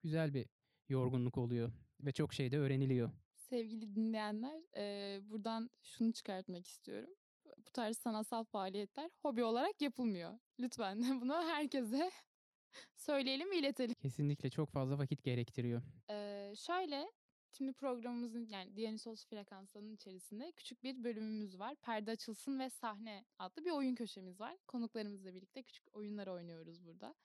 güzel 0.04 0.34
bir 0.34 0.46
yorgunluk 0.90 1.38
oluyor 1.38 1.72
ve 2.00 2.12
çok 2.12 2.34
şey 2.34 2.52
de 2.52 2.58
öğreniliyor. 2.58 3.12
Sevgili 3.50 3.96
dinleyenler 3.96 4.62
eee, 4.76 5.22
buradan 5.30 5.70
şunu 5.84 6.14
çıkartmak 6.14 6.68
istiyorum. 6.68 7.10
Bu 7.58 7.72
tarz 7.74 7.98
sanatsal 7.98 8.44
faaliyetler 8.44 9.12
hobi 9.22 9.44
olarak 9.44 9.82
yapılmıyor. 9.82 10.40
Lütfen 10.60 11.00
bunu 11.22 11.34
herkese 11.34 12.12
söyleyelim 12.96 13.52
ve 13.52 13.58
iletelim. 13.58 13.96
Kesinlikle 14.02 14.50
çok 14.50 14.72
fazla 14.72 14.98
vakit 14.98 15.24
gerektiriyor. 15.24 15.82
Eee, 16.10 16.54
şöyle, 16.58 17.12
şimdi 17.58 17.74
programımızın 17.74 18.48
yani 18.48 18.76
Dionysos 18.78 19.26
Frekansı'nın 19.26 19.94
içerisinde 19.96 20.52
küçük 20.52 20.84
bir 20.84 21.04
bölümümüz 21.04 21.60
var. 21.60 21.76
Perde 21.76 22.12
Açılsın 22.12 22.60
ve 22.60 22.70
Sahne 22.70 23.26
adlı 23.40 23.66
bir 23.66 23.72
oyun 23.72 23.96
köşemiz 23.96 24.40
var. 24.40 24.58
Konuklarımızla 24.68 25.34
birlikte 25.34 25.64
küçük 25.64 25.96
oyunlar 25.96 26.28
oynuyoruz 26.28 26.86
burada. 26.86 27.16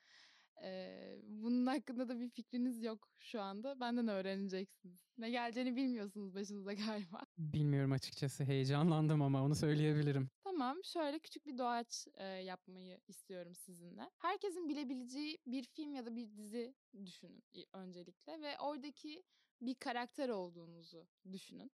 Eee, 0.63 1.21
bunun 1.25 1.67
hakkında 1.67 2.09
da 2.09 2.21
bir 2.21 2.31
fikriniz 2.31 2.83
yok 2.83 3.09
şu 3.19 3.41
anda. 3.43 3.81
Benden 3.81 4.09
öğreneceksiniz. 4.09 5.01
Ne 5.19 5.31
geleceğini 5.31 5.77
bilmiyorsunuz 5.77 6.35
başınıza 6.35 6.73
galiba. 6.75 7.27
Bilmiyorum 7.39 7.93
açıkçası 7.93 8.45
heyecanlandım 8.45 9.23
ama 9.23 9.43
onu 9.45 9.55
söyleyebilirim. 9.55 10.31
Tamam, 10.45 10.85
şöyle 10.85 11.19
küçük 11.19 11.47
bir 11.47 11.59
doğaç 11.59 12.07
eee, 12.19 12.25
yapmayı 12.25 13.01
istiyorum 13.09 13.55
sizinle. 13.55 14.11
Herkesin 14.19 14.69
bilebileceği 14.69 15.39
bir 15.47 15.65
film 15.65 15.95
ya 15.95 16.07
da 16.07 16.17
bir 16.17 16.37
dizi 16.37 16.75
düşünün 17.05 17.45
öncelikle 17.73 18.41
ve 18.41 18.59
oradaki 18.59 19.23
bir 19.61 19.75
karakter 19.75 20.29
olduğunuzu 20.29 21.09
düşünün. 21.33 21.71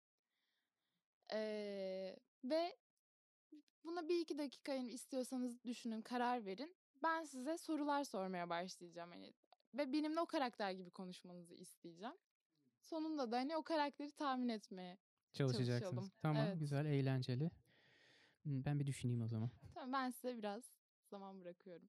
Eee, 1.33 2.16
ve 2.45 2.76
buna 3.85 4.09
bir 4.09 4.21
iki 4.21 4.38
dakika 4.38 4.75
istiyorsanız 4.75 5.64
düşünün, 5.64 6.02
karar 6.02 6.45
verin. 6.47 6.76
Ben 7.03 7.25
size 7.25 7.59
sorular 7.59 8.05
sormaya 8.05 8.49
başlayacağım 8.49 9.11
hani 9.11 9.33
ve 9.75 9.93
benimle 9.93 10.21
o 10.21 10.26
karakter 10.26 10.71
gibi 10.71 10.91
konuşmanızı 10.91 11.55
isteyeceğim. 11.55 12.15
Sonunda 12.81 13.31
da 13.33 13.37
hani 13.37 13.57
o 13.57 13.62
karakteri 13.62 14.12
tahmin 14.12 14.49
etmeye 14.49 14.99
Çalışacaksınız. 15.33 15.81
Çalışalım, 15.81 16.11
Tamam 16.23 16.47
evet. 16.47 16.59
güzel 16.59 16.87
eğlenceli. 16.87 17.50
Ben 18.45 18.81
bir 18.81 18.87
düşüneyim 18.87 19.23
o 19.23 19.29
zaman. 19.29 19.50
Tamam, 19.75 19.93
ben 19.93 20.11
size 20.11 20.38
biraz 20.38 20.62
zaman 21.11 21.41
bırakıyorum. 21.41 21.88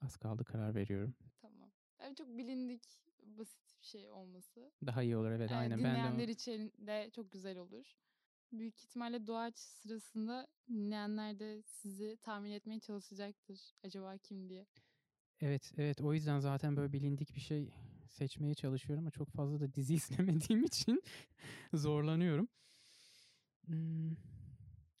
Az 0.00 0.16
kaldı 0.16 0.44
karar 0.44 0.74
veriyorum. 0.74 1.14
Tamam. 1.42 1.70
Yani 2.00 2.16
çok 2.16 2.28
bilindik, 2.28 3.00
basit 3.22 3.80
bir 3.80 3.86
şey 3.86 4.10
olması. 4.10 4.72
Daha 4.86 5.02
iyi 5.02 5.16
olur 5.16 5.30
evet 5.30 5.50
Eee, 5.50 5.56
aynen. 5.56 5.78
Ben 5.78 5.84
de 5.84 5.88
dinleyenler 5.98 6.28
için 6.28 6.72
de 6.78 7.10
çok 7.10 7.32
güzel 7.32 7.58
olur. 7.58 7.96
Büyük 8.52 8.78
ihtimalle 8.78 9.26
doğaç 9.26 9.58
sırasında 9.58 10.46
dinleyenler 10.68 11.38
de 11.38 11.62
sizi 11.62 12.18
tahmin 12.22 12.50
etmeye 12.50 12.80
çalışacaktır. 12.80 13.60
Acaba 13.84 14.18
kim 14.18 14.48
diye. 14.48 14.66
Evet 15.40 15.72
evet 15.76 16.00
o 16.00 16.14
yüzden 16.14 16.40
zaten 16.40 16.76
böyle 16.76 16.92
bilindik 16.92 17.34
bir 17.36 17.40
şey 17.40 17.70
seçmeye 18.08 18.54
çalışıyorum 18.54 19.04
ama 19.04 19.10
çok 19.10 19.30
fazla 19.30 19.60
da 19.60 19.74
dizi 19.74 19.94
izlemediğim 19.94 20.64
için 20.64 21.02
zorlanıyorum. 21.74 22.48
Hmm, 23.66 24.16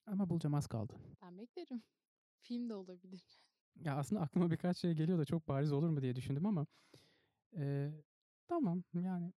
Ama 0.06 0.28
bulacağım 0.30 0.54
az 0.54 0.66
kaldı. 0.66 0.94
Ben 1.22 1.38
beklerim. 1.38 1.82
Film 2.40 2.68
de 2.68 2.74
olabilir. 2.74 3.22
Ya 3.84 3.96
aslında 3.96 4.20
aklıma 4.22 4.50
birkaç 4.50 4.78
şey 4.78 4.92
geliyor 4.94 5.18
da 5.18 5.24
çok 5.24 5.48
bariz 5.48 5.72
olur 5.72 5.88
mu 5.88 6.02
diye 6.02 6.16
düşündüm 6.16 6.46
ama 6.46 6.66
eee, 7.56 7.92
tamam 8.48 8.84
yani 8.94 9.32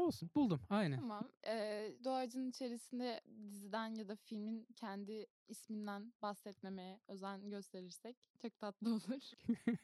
olsun 0.00 0.30
buldum 0.34 0.60
aynen. 0.70 0.96
Tamam. 0.96 1.28
Eee 1.46 1.96
doğacın 2.04 2.50
içerisinde 2.50 3.20
diziden 3.50 3.94
ya 3.94 4.08
da 4.08 4.16
filmin 4.16 4.66
kendi 4.76 5.26
isminden 5.48 6.12
bahsetmemeye 6.22 7.00
özen 7.08 7.50
gösterirsek 7.50 8.16
çok 8.42 8.58
tatlı 8.58 8.90
olur. 8.94 9.22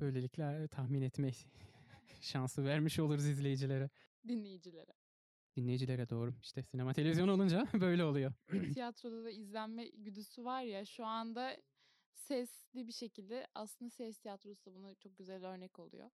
Böylelikle 0.00 0.68
tahmin 0.68 1.02
etme 1.02 1.30
şansı 2.20 2.64
vermiş 2.64 2.98
oluruz 2.98 3.26
izleyicilere. 3.26 3.90
Dinleyicilere. 4.28 4.92
Dinleyicilere 5.56 6.08
doğru. 6.10 6.34
İşte 6.42 6.62
sinema 6.62 6.92
televizyon 6.92 7.28
olunca 7.28 7.66
böyle 7.80 8.04
oluyor. 8.04 8.32
tiyatroda 8.74 9.24
da 9.24 9.30
izlenme 9.30 9.88
güdüsü 9.88 10.44
var 10.44 10.62
ya 10.62 10.84
şu 10.84 11.04
anda 11.06 11.56
sesli 12.14 12.86
bir 12.86 12.92
şekilde 12.92 13.46
aslında 13.54 13.90
ses 13.90 14.18
tiyatrosu 14.18 14.64
da 14.66 14.74
buna 14.74 14.94
çok 14.94 15.18
güzel 15.18 15.44
örnek 15.44 15.78
oluyor. 15.78 16.10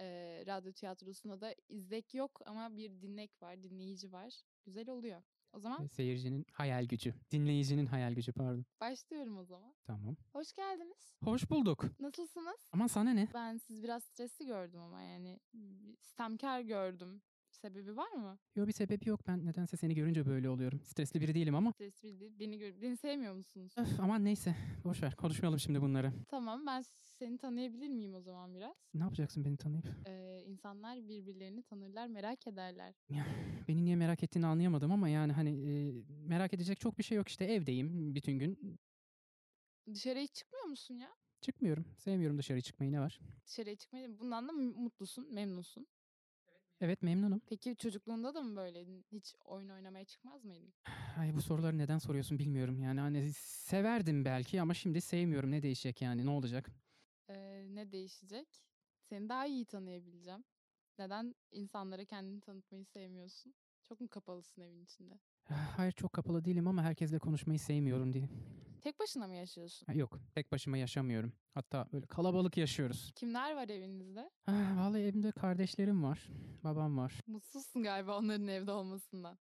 Ee, 0.00 0.44
radyo 0.46 0.72
tiyatrosunda 0.72 1.40
da 1.40 1.54
izlek 1.68 2.14
yok 2.14 2.40
ama 2.46 2.76
bir 2.76 3.00
dinlek 3.00 3.42
var, 3.42 3.62
dinleyici 3.62 4.12
var. 4.12 4.34
Güzel 4.64 4.88
oluyor. 4.90 5.22
O 5.52 5.58
zaman 5.60 5.86
Seyircinin 5.86 6.46
hayal 6.52 6.84
gücü. 6.84 7.14
Dinleyicinin 7.30 7.86
hayal 7.86 8.12
gücü 8.12 8.32
pardon. 8.32 8.64
başlıyorum 8.80 9.38
o 9.38 9.44
zaman. 9.44 9.74
Tamam. 9.84 10.16
Hoş 10.32 10.52
geldiniz. 10.52 11.16
Hoş 11.24 11.50
bulduk. 11.50 11.84
Nasılsınız? 12.00 12.68
Aman 12.72 12.86
sana 12.86 13.10
ne? 13.10 13.28
Ben 13.34 13.56
siz 13.56 13.82
biraz 13.82 14.04
stresli 14.04 14.46
gördüm 14.46 14.80
ama 14.80 15.02
yani 15.02 15.40
sistemkar 16.00 16.60
gördüm. 16.60 17.22
Sebebi 17.62 17.96
var 17.96 18.12
mı? 18.12 18.38
Yok 18.56 18.68
bir 18.68 18.72
sebebi 18.72 19.08
yok. 19.08 19.20
Ben 19.26 19.46
nedense 19.46 19.76
seni 19.76 19.94
görünce 19.94 20.26
böyle 20.26 20.48
oluyorum. 20.48 20.80
Stresli 20.84 21.20
biri 21.20 21.34
değilim 21.34 21.54
ama. 21.54 21.72
Stresli 21.72 22.20
değil. 22.20 22.32
Beni, 22.40 22.58
gör 22.58 22.82
beni 22.82 22.96
sevmiyor 22.96 23.34
musunuz? 23.34 23.72
Öf, 23.76 24.00
aman 24.00 24.24
neyse. 24.24 24.56
Boş 24.84 25.02
ver. 25.02 25.16
Konuşmayalım 25.16 25.58
şimdi 25.58 25.82
bunları. 25.82 26.12
Tamam 26.28 26.66
ben 26.66 26.82
seni 27.18 27.38
tanıyabilir 27.38 27.88
miyim 27.88 28.14
o 28.14 28.20
zaman 28.20 28.54
biraz? 28.54 28.76
Ne 28.94 29.02
yapacaksın 29.02 29.44
beni 29.44 29.56
tanıyıp? 29.56 29.86
Ee, 30.06 30.42
insanlar 30.46 31.08
birbirlerini 31.08 31.62
tanırlar, 31.62 32.06
merak 32.06 32.46
ederler. 32.46 32.94
Beni 33.68 33.84
niye 33.84 33.96
merak 33.96 34.22
ettiğini 34.22 34.46
anlayamadım 34.46 34.92
ama 34.92 35.08
yani 35.08 35.32
hani 35.32 35.50
e, 35.50 35.92
merak 36.28 36.54
edecek 36.54 36.80
çok 36.80 36.98
bir 36.98 37.02
şey 37.04 37.16
yok 37.16 37.28
işte 37.28 37.44
evdeyim 37.44 38.14
bütün 38.14 38.32
gün. 38.38 38.78
Dışarıya 39.94 40.24
hiç 40.24 40.34
çıkmıyor 40.34 40.64
musun 40.64 40.94
ya? 40.94 41.10
Çıkmıyorum. 41.40 41.84
Sevmiyorum 41.98 42.38
dışarı 42.38 42.60
çıkmayı 42.60 42.92
ne 42.92 43.00
var? 43.00 43.20
Dışarıya 43.46 43.76
çıkmayı 43.76 44.18
bundan 44.18 44.48
da 44.48 44.52
mu- 44.52 44.74
mutlusun, 44.76 45.34
memnunsun. 45.34 45.86
Evet 46.80 47.02
memnunum. 47.02 47.40
Peki 47.46 47.76
çocukluğunda 47.76 48.34
da 48.34 48.42
mı 48.42 48.56
böyleydin? 48.56 49.04
Hiç 49.12 49.34
oyun 49.44 49.68
oynamaya 49.68 50.04
çıkmaz 50.04 50.44
mıydın? 50.44 50.72
Ay 51.18 51.34
bu 51.34 51.42
soruları 51.42 51.78
neden 51.78 51.98
soruyorsun 51.98 52.38
bilmiyorum. 52.38 52.80
Yani 52.80 53.00
hani 53.00 53.32
severdim 53.32 54.24
belki 54.24 54.60
ama 54.62 54.74
şimdi 54.74 55.00
sevmiyorum. 55.00 55.50
Ne 55.50 55.62
değişecek 55.62 56.02
yani 56.02 56.26
ne 56.26 56.30
olacak? 56.30 56.70
Ee, 57.28 57.66
ne 57.70 57.92
değişecek? 57.92 58.48
Seni 59.08 59.28
daha 59.28 59.46
iyi 59.46 59.64
tanıyabileceğim. 59.64 60.44
Neden 60.98 61.34
insanlara 61.50 62.04
kendini 62.04 62.40
tanıtmayı 62.40 62.84
sevmiyorsun? 62.84 63.54
Çok 63.82 64.00
mu 64.00 64.08
kapalısın 64.08 64.62
evin 64.62 64.84
içinde? 64.84 65.14
Hayır 65.76 65.92
çok 65.92 66.12
kapalı 66.12 66.44
değilim 66.44 66.68
ama 66.68 66.82
herkesle 66.82 67.18
konuşmayı 67.18 67.58
sevmiyorum 67.58 68.12
diye. 68.12 68.28
Tek 68.80 69.00
başına 69.00 69.26
mı 69.26 69.34
yaşıyorsun? 69.34 69.86
Ha, 69.86 69.92
Yok 69.92 70.18
tek 70.34 70.52
başıma 70.52 70.76
yaşamıyorum. 70.78 71.32
Hatta 71.54 71.86
böyle 71.92 72.06
kalabalık 72.06 72.56
yaşıyoruz. 72.56 73.12
Kimler 73.16 73.56
var 73.56 73.68
evinizde? 73.68 74.30
Ah, 74.46 74.76
Vallahi 74.78 75.00
evimde 75.02 75.32
kardeşlerim 75.32 76.02
var. 76.04 76.28
Babam 76.64 76.98
var. 76.98 77.12
Mutsuzsun 77.26 77.82
galiba 77.82 78.18
onların 78.18 78.48
evde 78.48 78.70
olmasından. 78.72 79.38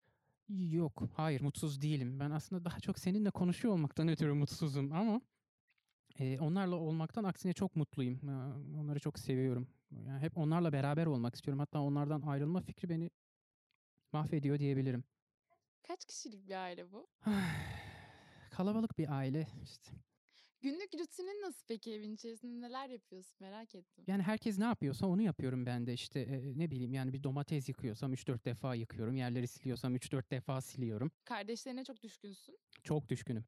Yok 0.49 1.03
hayır 1.15 1.41
mutsuz 1.41 1.81
değilim. 1.81 2.19
Ben 2.19 2.31
aslında 2.31 2.65
daha 2.65 2.79
çok 2.79 2.99
seninle 2.99 3.31
konuşuyor 3.31 3.73
olmaktan 3.73 4.07
ötürü 4.07 4.33
mutsuzum 4.33 4.91
ama 4.91 5.21
e, 6.19 6.39
onlarla 6.39 6.75
olmaktan 6.75 7.23
aksine 7.23 7.53
çok 7.53 7.75
mutluyum. 7.75 8.19
Onları 8.79 8.99
çok 8.99 9.19
seviyorum. 9.19 9.67
Yani 9.91 10.19
hep 10.19 10.37
onlarla 10.37 10.73
beraber 10.73 11.05
olmak 11.05 11.35
istiyorum. 11.35 11.59
Hatta 11.59 11.79
onlardan 11.81 12.21
ayrılma 12.21 12.61
fikri 12.61 12.89
beni 12.89 13.09
mahvediyor 14.11 14.59
diyebilirim. 14.59 15.03
Kaç 15.87 16.05
kişilik 16.05 16.47
bir 16.47 16.55
aile 16.63 16.91
bu? 16.91 17.07
kalabalık 18.53 18.97
bir 18.97 19.09
aile 19.17 19.47
işte. 19.63 19.91
Günlük 20.61 20.93
rutinin 20.99 21.41
nasıl 21.41 21.65
peki 21.67 21.93
evin 21.93 22.13
içerisinde 22.13 22.67
neler 22.67 22.89
yapıyorsun 22.89 23.37
merak 23.39 23.75
ettim. 23.75 24.03
Yani 24.07 24.23
herkes 24.23 24.57
ne 24.59 24.63
yapıyorsa 24.65 25.07
onu 25.07 25.21
yapıyorum 25.21 25.65
ben 25.65 25.87
de 25.87 25.93
işte 25.93 26.19
e, 26.19 26.59
ne 26.59 26.71
bileyim 26.71 26.93
yani 26.93 27.13
bir 27.13 27.23
domates 27.23 27.69
yıkıyorsam 27.69 28.13
3-4 28.13 28.45
defa 28.45 28.75
yıkıyorum. 28.75 29.15
Yerleri 29.15 29.47
siliyorsam 29.47 29.95
3-4 29.95 30.31
defa 30.31 30.61
siliyorum. 30.61 31.11
Kardeşlerine 31.25 31.83
çok 31.83 32.03
düşkünsün. 32.03 32.57
Çok 32.83 33.09
düşkünüm. 33.09 33.45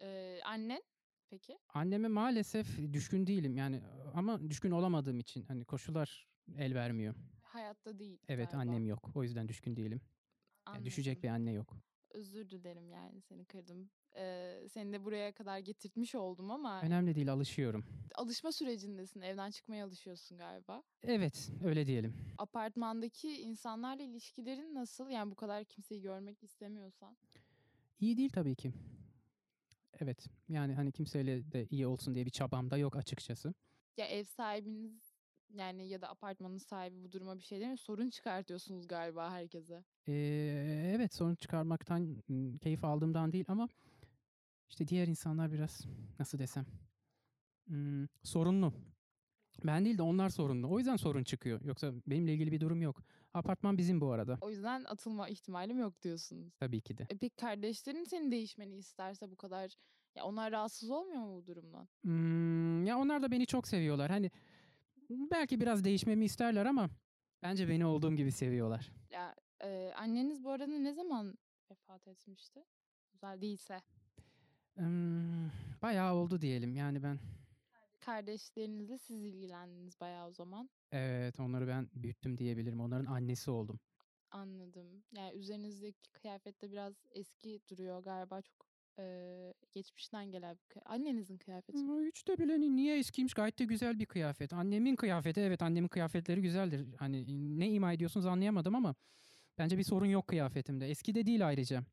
Ee, 0.00 0.40
annen 0.44 0.82
peki? 1.30 1.58
Anneme 1.68 2.08
maalesef 2.08 2.78
düşkün 2.92 3.26
değilim 3.26 3.56
yani 3.56 3.80
ama 4.14 4.50
düşkün 4.50 4.70
olamadığım 4.70 5.20
için 5.20 5.44
hani 5.44 5.64
koşullar 5.64 6.28
el 6.56 6.74
vermiyor. 6.74 7.14
Hayatta 7.42 7.98
değil 7.98 8.18
Evet 8.28 8.50
galiba. 8.52 8.70
annem 8.70 8.86
yok 8.86 9.10
o 9.14 9.22
yüzden 9.22 9.48
düşkün 9.48 9.76
değilim. 9.76 10.00
Yani 10.68 10.84
düşecek 10.84 11.16
Anladım. 11.16 11.22
bir 11.22 11.28
anne 11.34 11.52
yok. 11.52 11.76
Özür 12.14 12.50
dilerim 12.50 12.88
yani 12.90 13.20
seni 13.20 13.44
kırdım. 13.44 13.90
Ee, 14.16 14.66
seni 14.72 14.92
de 14.92 15.04
buraya 15.04 15.32
kadar 15.32 15.58
getirtmiş 15.58 16.14
oldum 16.14 16.50
ama 16.50 16.82
Önemli 16.82 17.14
değil 17.14 17.32
alışıyorum. 17.32 17.84
alışma 18.14 18.52
sürecindesin. 18.52 19.20
Evden 19.20 19.50
çıkmaya 19.50 19.84
alışıyorsun 19.86 20.38
galiba. 20.38 20.82
Evet 21.02 21.50
öyle 21.64 21.86
diyelim. 21.86 22.14
Apartmandaki 22.38 23.40
insanlarla 23.42 24.02
ilişkilerin 24.02 24.74
nasıl? 24.74 25.10
Yani 25.10 25.30
bu 25.30 25.34
kadar 25.34 25.64
kimseyi 25.64 26.00
görmek 26.02 26.42
istemiyorsan. 26.42 27.16
İyi 28.00 28.16
değil 28.16 28.30
tabii 28.30 28.54
ki. 28.54 28.72
Evet 30.00 30.26
yani 30.48 30.74
hani 30.74 30.92
kimseyle 30.92 31.52
de 31.52 31.66
iyi 31.70 31.86
olsun 31.86 32.14
diye 32.14 32.26
bir 32.26 32.30
çabam 32.30 32.70
da 32.70 32.76
yok 32.76 32.96
açıkçası. 32.96 33.54
Ya 33.96 34.06
ev 34.06 34.24
sahibiniz 34.24 35.03
yani 35.54 35.88
ya 35.88 36.02
da 36.02 36.10
apartmanın 36.10 36.58
sahibi 36.58 37.04
bu 37.04 37.12
duruma 37.12 37.38
bir 37.38 37.42
şey 37.42 37.60
demiyor. 37.60 37.76
Sorun 37.76 38.10
çıkartıyorsunuz 38.10 38.88
galiba 38.88 39.30
herkese. 39.30 39.84
Ee, 40.08 40.92
evet 40.96 41.14
sorun 41.14 41.34
çıkarmaktan 41.34 42.22
keyif 42.60 42.84
aldığımdan 42.84 43.32
değil 43.32 43.44
ama 43.48 43.68
işte 44.68 44.88
diğer 44.88 45.06
insanlar 45.06 45.52
biraz 45.52 45.86
nasıl 46.18 46.38
desem 46.38 46.66
hmm, 47.66 48.06
sorunlu. 48.22 48.74
Ben 49.64 49.84
değil 49.84 49.98
de 49.98 50.02
onlar 50.02 50.30
sorunlu. 50.30 50.68
O 50.70 50.78
yüzden 50.78 50.96
sorun 50.96 51.24
çıkıyor. 51.24 51.60
Yoksa 51.64 51.92
benimle 52.06 52.34
ilgili 52.34 52.52
bir 52.52 52.60
durum 52.60 52.82
yok. 52.82 53.02
Apartman 53.34 53.78
bizim 53.78 54.00
bu 54.00 54.12
arada. 54.12 54.38
O 54.40 54.50
yüzden 54.50 54.84
atılma 54.84 55.28
ihtimalim 55.28 55.78
yok 55.78 56.02
diyorsunuz. 56.02 56.54
Tabii 56.58 56.80
ki 56.80 56.98
de. 56.98 57.02
E 57.02 57.16
peki 57.18 57.36
kardeşlerin 57.36 58.04
senin 58.04 58.30
değişmeni 58.30 58.76
isterse 58.76 59.30
bu 59.30 59.36
kadar 59.36 59.74
ya 60.14 60.24
onlar 60.24 60.52
rahatsız 60.52 60.90
olmuyor 60.90 61.20
mu 61.20 61.36
bu 61.36 61.46
durumdan? 61.46 61.88
Hmm, 62.02 62.86
ya 62.86 62.98
onlar 62.98 63.22
da 63.22 63.30
beni 63.30 63.46
çok 63.46 63.68
seviyorlar. 63.68 64.10
Hani 64.10 64.30
belki 65.10 65.60
biraz 65.60 65.84
değişmemi 65.84 66.24
isterler 66.24 66.66
ama 66.66 66.90
bence 67.42 67.68
beni 67.68 67.86
olduğum 67.86 68.16
gibi 68.16 68.32
seviyorlar. 68.32 68.90
Ya 69.10 69.34
e, 69.62 69.92
anneniz 69.96 70.44
bu 70.44 70.50
arada 70.50 70.66
ne 70.66 70.92
zaman 70.94 71.38
vefat 71.70 72.08
etmişti? 72.08 72.64
Güzel 73.12 73.40
değilse. 73.40 73.82
Hmm, 74.76 75.50
bayağı 75.82 76.14
oldu 76.14 76.40
diyelim. 76.40 76.76
Yani 76.76 77.02
ben 77.02 77.18
Kardeşlerinizle 78.00 78.98
siz 78.98 79.24
ilgilendiniz 79.24 80.00
bayağı 80.00 80.28
o 80.28 80.32
zaman. 80.32 80.70
evet 80.92 81.40
onları 81.40 81.68
ben 81.68 81.90
büyüttüm 81.94 82.38
diyebilirim. 82.38 82.80
Onların 82.80 83.04
annesi 83.12 83.50
oldum. 83.50 83.80
Anladım. 84.30 85.04
Yani 85.12 85.36
üzerinizdeki 85.38 86.12
kıyafet 86.12 86.62
de 86.62 86.70
biraz 86.72 86.94
eski 87.10 87.60
duruyor 87.70 88.02
galiba 88.04 88.42
çok 88.42 88.66
e, 88.98 89.54
geçmişten 89.74 90.30
gelen 90.30 90.56
bir 90.56 90.74
kıy- 90.74 90.82
Annenizin 90.84 91.38
kıyafeti. 91.38 91.78
mi? 91.78 92.06
Hiç 92.08 92.28
de 92.28 92.38
bile 92.38 92.60
ni- 92.60 92.76
niye 92.76 92.98
eskiymiş 92.98 93.34
gayet 93.34 93.58
de 93.58 93.64
güzel 93.64 93.98
bir 93.98 94.06
kıyafet. 94.06 94.52
Annemin 94.52 94.96
kıyafeti 94.96 95.40
evet 95.40 95.62
annemin 95.62 95.88
kıyafetleri 95.88 96.42
güzeldir. 96.42 96.94
Hani 96.98 97.24
ne 97.58 97.70
ima 97.70 97.92
ediyorsunuz 97.92 98.26
anlayamadım 98.26 98.74
ama 98.74 98.94
bence 99.58 99.78
bir 99.78 99.82
sorun 99.84 100.06
yok 100.06 100.28
kıyafetimde. 100.28 100.88
Eski 100.90 101.14
de 101.14 101.26
değil 101.26 101.46
ayrıca. 101.48 101.84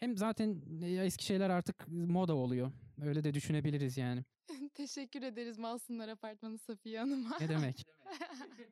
Hem 0.00 0.16
zaten 0.16 0.62
eski 0.82 1.24
şeyler 1.24 1.50
artık 1.50 1.88
moda 1.88 2.34
oluyor. 2.34 2.72
Öyle 3.02 3.24
de 3.24 3.34
düşünebiliriz 3.34 3.96
yani. 3.96 4.24
Teşekkür 4.74 5.22
ederiz 5.22 5.58
Masumlar 5.58 6.08
Apartmanı 6.08 6.58
Safiye 6.58 6.98
Hanım'a. 6.98 7.38
Ne 7.40 7.48
demek? 7.48 7.86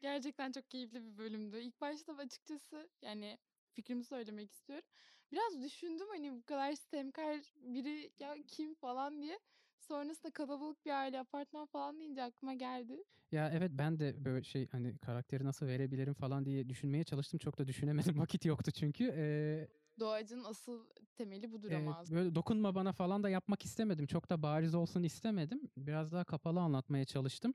Gerçekten 0.00 0.52
çok 0.52 0.70
keyifli 0.70 1.02
bir 1.04 1.18
bölümdü. 1.18 1.58
İlk 1.60 1.80
başta 1.80 2.16
açıkçası 2.16 2.88
yani 3.02 3.38
fikrimi 3.76 4.04
söylemek 4.04 4.50
istiyorum. 4.52 4.84
Biraz 5.32 5.62
düşündüm 5.62 6.06
hani 6.12 6.32
bu 6.32 6.42
kadar 6.44 6.72
sistemkar 6.72 7.36
biri 7.56 8.10
ya 8.18 8.34
kim 8.46 8.74
falan 8.74 9.22
diye. 9.22 9.38
Sonrasında 9.78 10.32
kalabalık 10.32 10.84
bir 10.86 10.90
aile 10.90 11.20
apartman 11.20 11.66
falan 11.66 12.00
deyince 12.00 12.22
aklıma 12.22 12.54
geldi. 12.54 13.04
Ya 13.32 13.50
evet 13.50 13.70
ben 13.74 13.98
de 13.98 14.24
böyle 14.24 14.44
şey 14.44 14.68
hani 14.68 14.98
karakteri 14.98 15.44
nasıl 15.44 15.66
verebilirim 15.66 16.14
falan 16.14 16.44
diye 16.44 16.68
düşünmeye 16.68 17.04
çalıştım. 17.04 17.38
Çok 17.38 17.58
da 17.58 17.66
düşünemedim. 17.66 18.18
Vakit 18.20 18.44
yoktu 18.44 18.70
çünkü. 18.70 19.04
Ee, 19.16 19.68
Doğacın 20.00 20.44
asıl 20.44 20.86
temeli 21.16 21.52
budur 21.52 21.72
Evet, 21.72 21.88
ama. 21.88 22.04
böyle 22.10 22.34
dokunma 22.34 22.74
bana 22.74 22.92
falan 22.92 23.22
da 23.22 23.28
yapmak 23.30 23.64
istemedim. 23.64 24.06
Çok 24.06 24.30
da 24.30 24.42
bariz 24.42 24.74
olsun 24.74 25.02
istemedim. 25.02 25.60
Biraz 25.76 26.12
daha 26.12 26.24
kapalı 26.24 26.60
anlatmaya 26.60 27.04
çalıştım. 27.04 27.54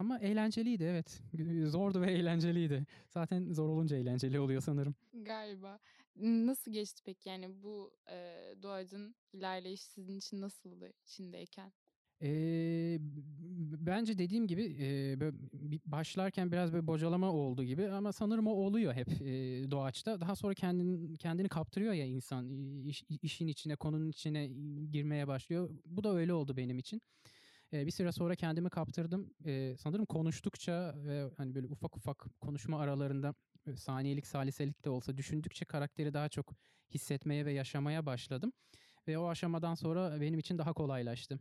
Ama 0.00 0.18
eğlenceliydi 0.18 0.84
evet. 0.84 1.22
Zordu 1.70 2.00
ve 2.00 2.12
eğlenceliydi. 2.12 2.86
Zaten 3.08 3.52
zor 3.52 3.68
olunca 3.68 3.96
eğlenceli 3.96 4.40
oluyor 4.40 4.62
sanırım. 4.62 4.94
Galiba. 5.12 5.78
Nasıl 6.16 6.72
geçti 6.72 7.02
peki 7.04 7.28
yani 7.28 7.62
bu 7.62 7.90
e, 8.10 8.16
Doğacın 8.62 9.14
ilerleyişi 9.32 9.84
sizin 9.84 10.18
için 10.18 10.40
nasıldı 10.40 10.92
içindeyken? 11.04 11.72
B- 12.22 13.86
bence 13.86 14.18
dediğim 14.18 14.46
gibi 14.46 14.76
e, 14.80 15.18
başlarken 15.86 16.52
biraz 16.52 16.72
böyle 16.72 16.86
bocalama 16.86 17.32
oldu 17.32 17.64
gibi 17.64 17.88
ama 17.88 18.12
sanırım 18.12 18.46
o 18.46 18.50
oluyor 18.50 18.94
hep 18.94 19.08
e, 19.08 19.26
doğaçta. 19.70 20.20
Daha 20.20 20.36
sonra 20.36 20.54
kendini, 20.54 21.16
kendini 21.18 21.48
kaptırıyor 21.48 21.92
ya 21.92 22.04
insan 22.06 22.48
iş- 22.84 23.04
işin 23.22 23.46
içine 23.46 23.76
konunun 23.76 24.10
içine 24.10 24.46
girmeye 24.92 25.28
başlıyor. 25.28 25.70
Bu 25.86 26.04
da 26.04 26.14
öyle 26.16 26.32
oldu 26.32 26.56
benim 26.56 26.78
için. 26.78 27.02
Bir 27.72 27.90
süre 27.90 28.12
sonra 28.12 28.34
kendimi 28.34 28.70
kaptırdım. 28.70 29.34
Sanırım 29.78 30.06
konuştukça 30.06 30.94
ve 30.96 31.30
hani 31.36 31.54
böyle 31.54 31.66
ufak 31.66 31.96
ufak 31.96 32.26
konuşma 32.40 32.80
aralarında 32.80 33.34
saniyelik 33.76 34.26
saliselik 34.26 34.84
de 34.84 34.90
olsa 34.90 35.16
düşündükçe 35.16 35.64
karakteri 35.64 36.14
daha 36.14 36.28
çok 36.28 36.54
hissetmeye 36.94 37.46
ve 37.46 37.52
yaşamaya 37.52 38.06
başladım. 38.06 38.52
Ve 39.08 39.18
o 39.18 39.28
aşamadan 39.28 39.74
sonra 39.74 40.20
benim 40.20 40.38
için 40.38 40.58
daha 40.58 40.72
kolaylaştı. 40.72 41.38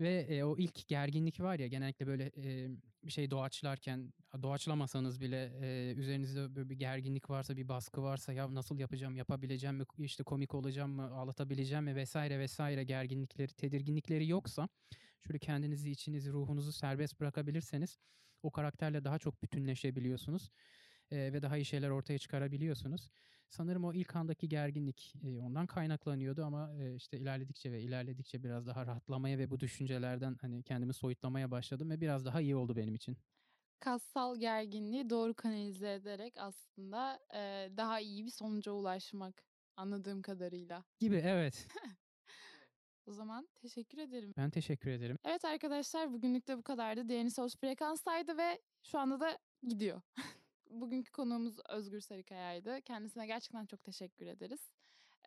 Ve 0.00 0.20
e, 0.20 0.44
o 0.44 0.56
ilk 0.58 0.88
gerginlik 0.88 1.40
var 1.40 1.58
ya 1.58 1.66
genellikle 1.66 2.06
böyle 2.06 2.32
e, 2.36 2.68
bir 3.04 3.12
şey 3.12 3.30
doğaçlarken 3.30 4.12
doğaçlamasanız 4.42 5.20
bile 5.20 5.52
e, 5.62 5.94
üzerinizde 5.96 6.54
böyle 6.54 6.70
bir 6.70 6.74
gerginlik 6.76 7.30
varsa 7.30 7.56
bir 7.56 7.68
baskı 7.68 8.02
varsa 8.02 8.32
ya 8.32 8.54
nasıl 8.54 8.78
yapacağım 8.78 9.16
yapabileceğim 9.16 9.76
mi 9.76 9.84
işte 9.98 10.24
komik 10.24 10.54
olacağım 10.54 10.90
mı 10.90 11.14
ağlatabileceğim 11.14 11.84
mi 11.84 11.94
vesaire 11.94 12.38
vesaire 12.38 12.84
gerginlikleri 12.84 13.54
tedirginlikleri 13.54 14.28
yoksa 14.28 14.68
şöyle 15.26 15.38
kendinizi 15.38 15.90
içinizi 15.90 16.32
ruhunuzu 16.32 16.72
serbest 16.72 17.20
bırakabilirseniz 17.20 17.98
o 18.42 18.50
karakterle 18.50 19.04
daha 19.04 19.18
çok 19.18 19.42
bütünleşebiliyorsunuz 19.42 20.50
e, 21.10 21.32
ve 21.32 21.42
daha 21.42 21.56
iyi 21.56 21.64
şeyler 21.64 21.90
ortaya 21.90 22.18
çıkarabiliyorsunuz. 22.18 23.10
Sanırım 23.50 23.84
o 23.84 23.92
ilk 23.94 24.16
andaki 24.16 24.48
gerginlik 24.48 25.14
e, 25.24 25.40
ondan 25.40 25.66
kaynaklanıyordu 25.66 26.44
ama 26.44 26.74
e, 26.82 26.94
işte 26.94 27.18
ilerledikçe 27.18 27.72
ve 27.72 27.82
ilerledikçe 27.82 28.42
biraz 28.42 28.66
daha 28.66 28.86
rahatlamaya 28.86 29.38
ve 29.38 29.50
bu 29.50 29.60
düşüncelerden 29.60 30.36
hani 30.40 30.62
kendimi 30.64 30.94
soyutlamaya 30.94 31.50
başladım 31.50 31.90
ve 31.90 32.00
biraz 32.00 32.24
daha 32.24 32.40
iyi 32.40 32.56
oldu 32.56 32.76
benim 32.76 32.94
için. 32.94 33.16
Kassal 33.80 34.36
gerginliği 34.40 35.10
doğru 35.10 35.34
kanalize 35.34 35.92
ederek 35.94 36.34
aslında 36.38 37.20
e, 37.34 37.70
daha 37.76 38.00
iyi 38.00 38.24
bir 38.24 38.30
sonuca 38.30 38.72
ulaşmak 38.72 39.44
anladığım 39.76 40.22
kadarıyla. 40.22 40.84
Gibi 40.98 41.16
evet. 41.16 41.68
O 43.06 43.12
zaman 43.12 43.48
teşekkür 43.62 43.98
ederim. 43.98 44.34
Ben 44.36 44.50
teşekkür 44.50 44.90
ederim. 44.90 45.18
Evet 45.24 45.44
arkadaşlar 45.44 46.12
bugünlük 46.12 46.48
de 46.48 46.58
bu 46.58 46.62
kadardı. 46.62 47.08
Değerli 47.08 47.30
Sos 47.30 47.56
frekanstaydı 47.56 48.36
ve 48.36 48.60
şu 48.82 48.98
anda 48.98 49.20
da 49.20 49.38
gidiyor. 49.62 50.00
Bugünkü 50.70 51.10
konuğumuz 51.12 51.56
Özgür 51.68 52.00
Sarıkaya'ydı. 52.00 52.80
Kendisine 52.80 53.26
gerçekten 53.26 53.66
çok 53.66 53.84
teşekkür 53.84 54.26
ederiz. 54.26 54.72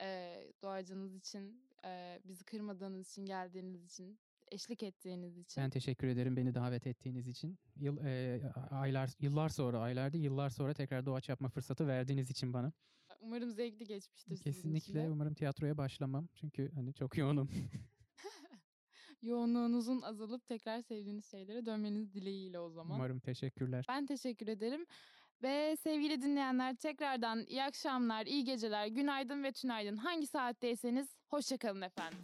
Ee, 0.02 0.52
doğacınız 0.62 1.16
için, 1.16 1.62
e, 1.86 2.20
bizi 2.26 2.44
kırmadığınız 2.44 3.10
için, 3.10 3.26
geldiğiniz 3.26 3.86
için, 3.86 4.20
eşlik 4.52 4.84
ettiğiniz 4.84 5.38
için. 5.38 5.64
Ben 5.64 5.70
teşekkür 5.70 6.08
ederim 6.08 6.38
beni 6.38 6.56
davet 6.56 6.88
ettiğiniz 6.88 7.28
için. 7.28 7.58
Yıl, 7.76 7.98
e, 8.06 8.42
aylar 8.72 9.10
yıllar 9.20 9.50
sonra, 9.50 9.80
aylar 9.80 10.14
değil 10.14 10.24
yıllar 10.24 10.50
sonra 10.50 10.74
tekrar 10.74 11.06
doğaç 11.06 11.30
yapma 11.30 11.50
fırsatı 11.50 11.88
verdiğiniz 11.88 12.32
için 12.32 12.54
bana. 12.54 12.72
Umarım 13.24 13.52
zevkli 13.52 13.88
geçmiştir 13.88 14.36
sizin 14.36 14.52
Kesinlikle 14.52 15.10
umarım 15.10 15.34
tiyatroya 15.34 15.78
başlamam. 15.78 16.28
Çünkü 16.36 16.72
hani 16.76 16.94
çok 16.94 17.18
yoğunum. 17.18 17.50
Yoğunluğunuzun 19.22 20.02
azalıp 20.02 20.48
tekrar 20.48 20.82
sevdiğiniz 20.82 21.26
şeylere 21.26 21.66
dönmeniz 21.66 22.14
dileğiyle 22.14 22.60
o 22.60 22.70
zaman. 22.70 22.96
umarım 22.96 23.20
teşekkürler. 23.20 23.86
Ben 23.90 24.06
teşekkür 24.06 24.48
ederim. 24.48 24.86
Ve 25.44 25.76
sevgili 25.76 26.22
dinleyenler 26.22 26.76
tekrardan 26.76 27.46
iyi 27.48 27.64
akşamlar, 27.64 28.26
iyi 28.26 28.44
geceler, 28.44 28.88
günaydın 28.88 29.44
ve 29.44 29.52
tünaydın. 29.52 29.98
Hangi 29.98 30.28
saatteyseniz 30.28 31.16
hoşçakalın 31.28 31.82
efendim. 31.82 32.20